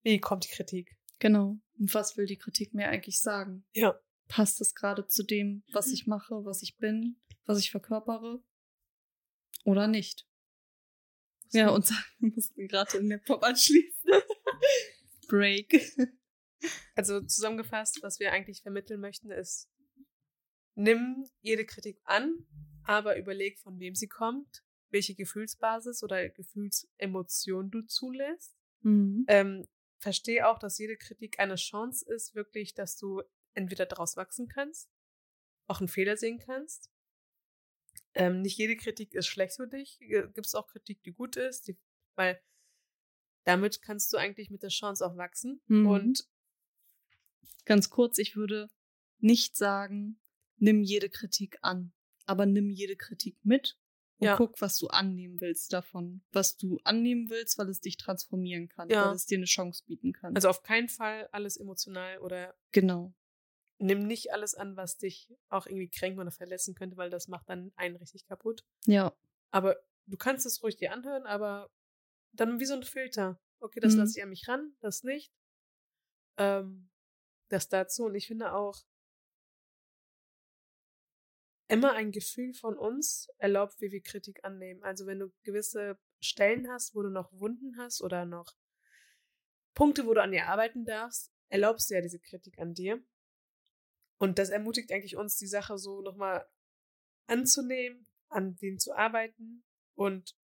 [0.02, 0.96] wie kommt die Kritik?
[1.18, 1.58] Genau.
[1.78, 3.64] Und was will die Kritik mir eigentlich sagen?
[3.72, 4.00] Ja.
[4.28, 8.42] Passt es gerade zu dem, was ich mache, was ich bin, was ich verkörpere?
[9.64, 10.26] Oder nicht?
[11.52, 14.10] Ja, und sagen, wir mussten gerade den Laptop anschließen.
[15.28, 15.80] Break.
[16.94, 19.68] Also zusammengefasst, was wir eigentlich vermitteln möchten, ist,
[20.80, 22.46] nimm jede Kritik an,
[22.84, 28.56] aber überleg, von wem sie kommt, welche Gefühlsbasis oder Gefühlsemotion du zulässt.
[28.80, 29.24] Mhm.
[29.28, 29.68] Ähm,
[29.98, 33.22] verstehe auch, dass jede Kritik eine Chance ist, wirklich, dass du
[33.54, 34.90] entweder daraus wachsen kannst,
[35.66, 36.90] auch einen Fehler sehen kannst.
[38.14, 39.98] Ähm, nicht jede Kritik ist schlecht für dich.
[39.98, 41.78] Gibt es auch Kritik, die gut ist, die,
[42.16, 42.40] weil
[43.44, 45.60] damit kannst du eigentlich mit der Chance auch wachsen.
[45.66, 45.86] Mhm.
[45.86, 46.28] Und
[47.66, 48.68] ganz kurz, ich würde
[49.18, 50.18] nicht sagen,
[50.60, 51.92] nimm jede Kritik an,
[52.26, 53.76] aber nimm jede Kritik mit
[54.20, 54.36] und ja.
[54.36, 56.22] guck, was du annehmen willst davon.
[56.30, 59.06] Was du annehmen willst, weil es dich transformieren kann, ja.
[59.06, 60.34] weil es dir eine Chance bieten kann.
[60.34, 62.54] Also auf keinen Fall alles emotional oder.
[62.72, 63.14] Genau.
[63.78, 67.48] Nimm nicht alles an, was dich auch irgendwie kränken oder verletzen könnte, weil das macht
[67.48, 68.62] dann einen richtig kaputt.
[68.84, 69.16] Ja.
[69.50, 71.70] Aber du kannst es ruhig dir anhören, aber
[72.32, 73.40] dann wie so ein Filter.
[73.58, 74.00] Okay, das mhm.
[74.00, 75.32] lasse ich an mich ran, das nicht.
[76.36, 76.90] Ähm,
[77.48, 78.04] das dazu.
[78.04, 78.82] Und ich finde auch,
[81.70, 84.82] immer ein Gefühl von uns erlaubt, wie wir Kritik annehmen.
[84.82, 88.56] Also wenn du gewisse Stellen hast, wo du noch Wunden hast oder noch
[89.74, 93.00] Punkte, wo du an dir arbeiten darfst, erlaubst du ja diese Kritik an dir.
[94.18, 96.44] Und das ermutigt eigentlich uns, die Sache so nochmal
[97.28, 99.64] anzunehmen, an denen zu arbeiten.
[99.94, 100.36] Und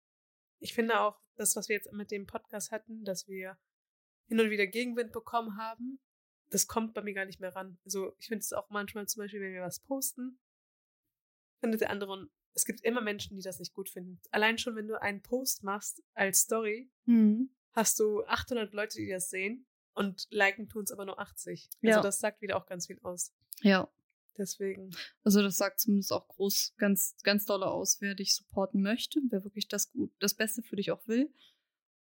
[0.59, 3.57] ich finde auch, das, was wir jetzt mit dem Podcast hatten, dass wir
[4.27, 5.99] hin und wieder Gegenwind bekommen haben,
[6.51, 7.79] das kommt bei mir gar nicht mehr ran.
[7.83, 10.39] Also ich finde es auch manchmal zum Beispiel, wenn wir was posten,
[11.59, 14.19] findet der andere und es gibt immer Menschen, die das nicht gut finden.
[14.31, 17.49] Allein schon, wenn du einen Post machst als Story, mhm.
[17.73, 21.69] hast du 800 Leute, die das sehen und liken tun es aber nur 80.
[21.83, 22.01] Also ja.
[22.01, 23.33] das sagt wieder auch ganz viel aus.
[23.61, 23.91] Ja.
[24.37, 24.91] Deswegen.
[25.23, 29.43] Also das sagt zumindest auch groß, ganz, ganz dolle aus, wer dich supporten möchte, wer
[29.43, 31.33] wirklich das gut, das Beste für dich auch will.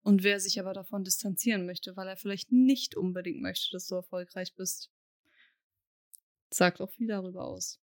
[0.01, 3.95] Und wer sich aber davon distanzieren möchte, weil er vielleicht nicht unbedingt möchte, dass du
[3.95, 4.91] erfolgreich bist.
[6.49, 7.82] Sagt auch viel darüber aus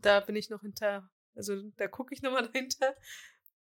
[0.00, 2.94] da bin ich noch hinter, also da gucke ich nochmal dahinter,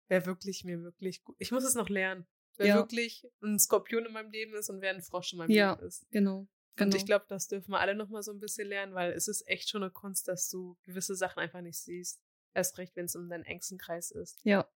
[0.07, 2.76] wer wirklich mir wirklich gut, ich muss es noch lernen, wer ja.
[2.76, 5.88] wirklich ein Skorpion in meinem Leben ist und wer ein Frosch in meinem ja, Leben
[5.88, 6.09] ist.
[6.12, 6.47] genau.
[6.78, 6.88] Genau.
[6.88, 9.45] Und ich glaube, das dürfen wir alle nochmal so ein bisschen lernen, weil es ist
[9.47, 12.24] echt schon eine Kunst, dass du gewisse Sachen einfach nicht siehst.
[12.53, 14.39] Erst recht, wenn es um deinen engsten Kreis ist.
[14.43, 14.70] Ja,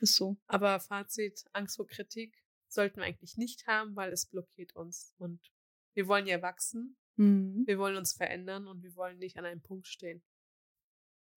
[0.00, 0.36] ist so.
[0.46, 5.14] Aber Fazit, Angst vor Kritik sollten wir eigentlich nicht haben, weil es blockiert uns.
[5.18, 5.52] Und
[5.94, 7.62] wir wollen ja wachsen, mhm.
[7.66, 10.22] wir wollen uns verändern und wir wollen nicht an einem Punkt stehen.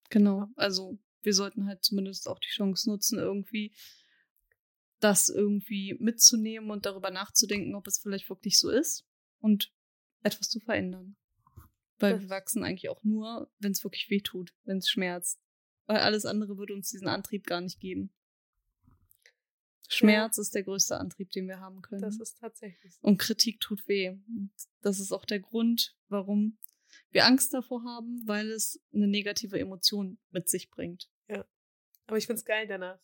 [0.09, 3.73] Genau, also wir sollten halt zumindest auch die Chance nutzen, irgendwie
[4.99, 9.05] das irgendwie mitzunehmen und darüber nachzudenken, ob es vielleicht wirklich so ist
[9.39, 9.73] und
[10.23, 11.15] etwas zu verändern.
[11.97, 15.39] Weil wir wachsen eigentlich auch nur, wenn es wirklich weh tut, wenn es schmerzt.
[15.85, 18.13] Weil alles andere würde uns diesen Antrieb gar nicht geben.
[19.87, 20.41] Schmerz ja.
[20.41, 22.01] ist der größte Antrieb, den wir haben können.
[22.01, 22.99] Das ist tatsächlich so.
[23.01, 24.09] Und Kritik tut weh.
[24.09, 24.51] Und
[24.81, 26.57] das ist auch der Grund, warum
[27.11, 31.09] wir Angst davor haben, weil es eine negative Emotion mit sich bringt.
[31.27, 31.45] Ja.
[32.07, 32.99] Aber ich find's geil danach.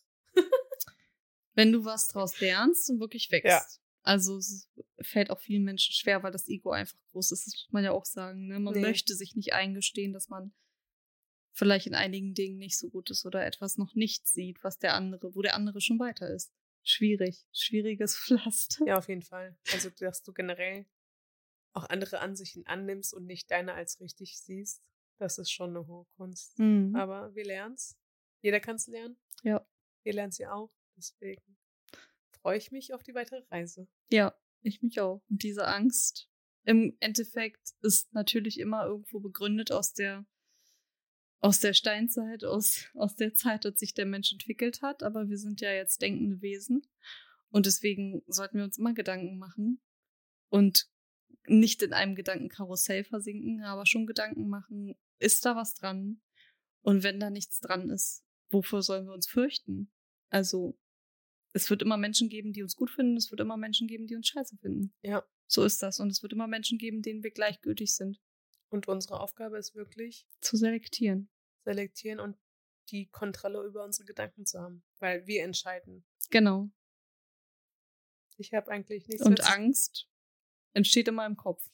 [1.54, 3.46] Wenn du was draus lernst und wirklich wächst.
[3.46, 3.62] Ja.
[4.02, 4.68] Also es
[5.00, 7.46] fällt auch vielen Menschen schwer, weil das Ego einfach groß ist.
[7.46, 8.48] Das muss man ja auch sagen.
[8.48, 8.58] Ne?
[8.58, 8.80] Man nee.
[8.80, 10.52] möchte sich nicht eingestehen, dass man
[11.52, 14.94] vielleicht in einigen Dingen nicht so gut ist oder etwas noch nicht sieht, was der
[14.94, 16.52] andere, wo der andere schon weiter ist.
[16.82, 18.84] Schwierig, schwieriges Pflaster.
[18.86, 19.56] Ja, auf jeden Fall.
[19.72, 20.86] Also, dass du generell
[21.72, 24.82] auch andere Ansichten annimmst und nicht deine als richtig siehst,
[25.18, 26.58] das ist schon eine hohe Kunst.
[26.58, 26.94] Mhm.
[26.96, 27.96] Aber wir lernen es.
[28.40, 29.16] Jeder kann es lernen.
[29.42, 29.66] Ja.
[30.02, 30.72] Wir lernen es ja auch.
[30.96, 31.56] Deswegen
[32.40, 33.88] freue ich mich auf die weitere Reise.
[34.10, 35.22] Ja, ich mich auch.
[35.28, 36.28] Und diese Angst
[36.64, 40.26] im Endeffekt ist natürlich immer irgendwo begründet aus der
[41.42, 45.02] aus der Steinzeit, aus, aus der Zeit, als sich der Mensch entwickelt hat.
[45.02, 46.86] Aber wir sind ja jetzt denkende Wesen.
[47.50, 49.82] Und deswegen sollten wir uns immer Gedanken machen
[50.50, 50.88] und
[51.46, 56.20] nicht in einem Gedankenkarussell versinken, aber schon Gedanken machen, ist da was dran?
[56.82, 59.92] Und wenn da nichts dran ist, wofür sollen wir uns fürchten?
[60.30, 60.78] Also,
[61.52, 64.16] es wird immer Menschen geben, die uns gut finden, es wird immer Menschen geben, die
[64.16, 64.94] uns scheiße finden.
[65.02, 65.24] Ja.
[65.46, 66.00] So ist das.
[66.00, 68.20] Und es wird immer Menschen geben, denen wir gleichgültig sind.
[68.70, 71.28] Und unsere Aufgabe ist wirklich zu selektieren.
[71.64, 72.38] Selektieren und
[72.90, 76.04] die Kontrolle über unsere Gedanken zu haben, weil wir entscheiden.
[76.30, 76.70] Genau.
[78.38, 79.24] Ich habe eigentlich nichts.
[79.24, 80.08] Und Angst
[80.72, 81.64] entsteht immer im Kopf.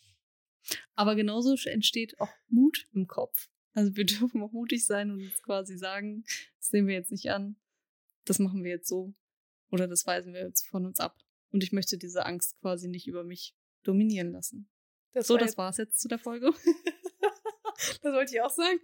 [0.95, 3.49] Aber genauso entsteht auch Mut im Kopf.
[3.75, 6.25] Also wir dürfen auch mutig sein und quasi sagen,
[6.59, 7.57] das nehmen wir jetzt nicht an,
[8.25, 9.15] das machen wir jetzt so
[9.71, 11.17] oder das weisen wir jetzt von uns ab.
[11.51, 14.69] Und ich möchte diese Angst quasi nicht über mich dominieren lassen.
[15.13, 16.53] Das so, war das war's jetzt zu der Folge.
[18.03, 18.81] das wollte ich auch sagen.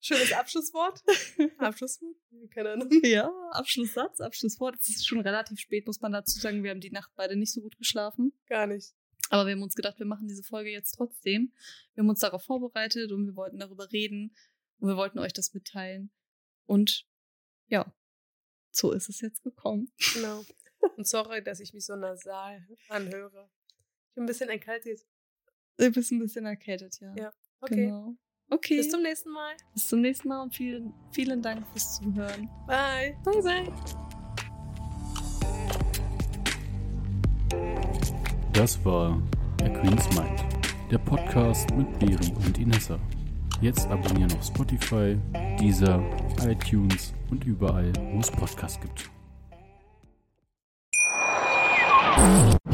[0.00, 1.00] Schönes Abschlusswort.
[1.58, 2.16] Abschlusswort?
[2.52, 2.88] Keine Ahnung.
[3.02, 4.76] Ja, Abschlusssatz, Abschlusswort.
[4.80, 6.62] Es ist schon relativ spät, muss man dazu sagen.
[6.62, 8.32] Wir haben die Nacht beide nicht so gut geschlafen.
[8.46, 8.94] Gar nicht.
[9.30, 11.52] Aber wir haben uns gedacht, wir machen diese Folge jetzt trotzdem.
[11.94, 14.34] Wir haben uns darauf vorbereitet und wir wollten darüber reden
[14.78, 16.10] und wir wollten euch das mitteilen.
[16.66, 17.06] Und
[17.68, 17.94] ja,
[18.72, 19.92] so ist es jetzt gekommen.
[20.14, 20.44] Genau.
[20.96, 23.50] Und sorry, dass ich mich so nasal anhöre.
[24.08, 25.00] Ich bin ein bisschen erkältet.
[25.76, 27.14] Du bist ein bisschen erkältet, ja.
[27.16, 27.86] Ja, okay.
[27.86, 28.16] Genau.
[28.50, 28.78] Okay.
[28.78, 29.56] Bis zum nächsten Mal.
[29.72, 32.48] Bis zum nächsten Mal und vielen, vielen Dank fürs Zuhören.
[32.66, 33.16] Bye.
[33.24, 34.09] Bye, bye.
[38.52, 39.16] Das war
[39.58, 40.44] der Queen's Mind,
[40.90, 42.98] der Podcast mit Beri und Inessa.
[43.60, 45.16] Jetzt abonnieren auf Spotify,
[45.58, 46.02] Deezer,
[46.46, 49.10] iTunes und überall, wo es Podcasts gibt.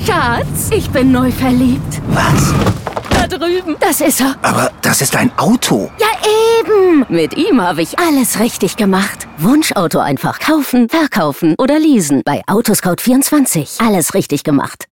[0.04, 2.00] Schatz, ich bin neu verliebt.
[2.08, 2.54] Was?
[3.10, 3.76] Da drüben.
[3.80, 4.36] Das ist er.
[4.42, 5.90] Aber das ist ein Auto.
[5.98, 6.06] Ja,
[6.60, 7.06] eben.
[7.08, 9.26] Mit ihm habe ich alles richtig gemacht.
[9.38, 12.22] Wunschauto einfach kaufen, verkaufen oder leasen.
[12.24, 13.84] Bei Autoscout24.
[13.86, 14.84] Alles richtig gemacht.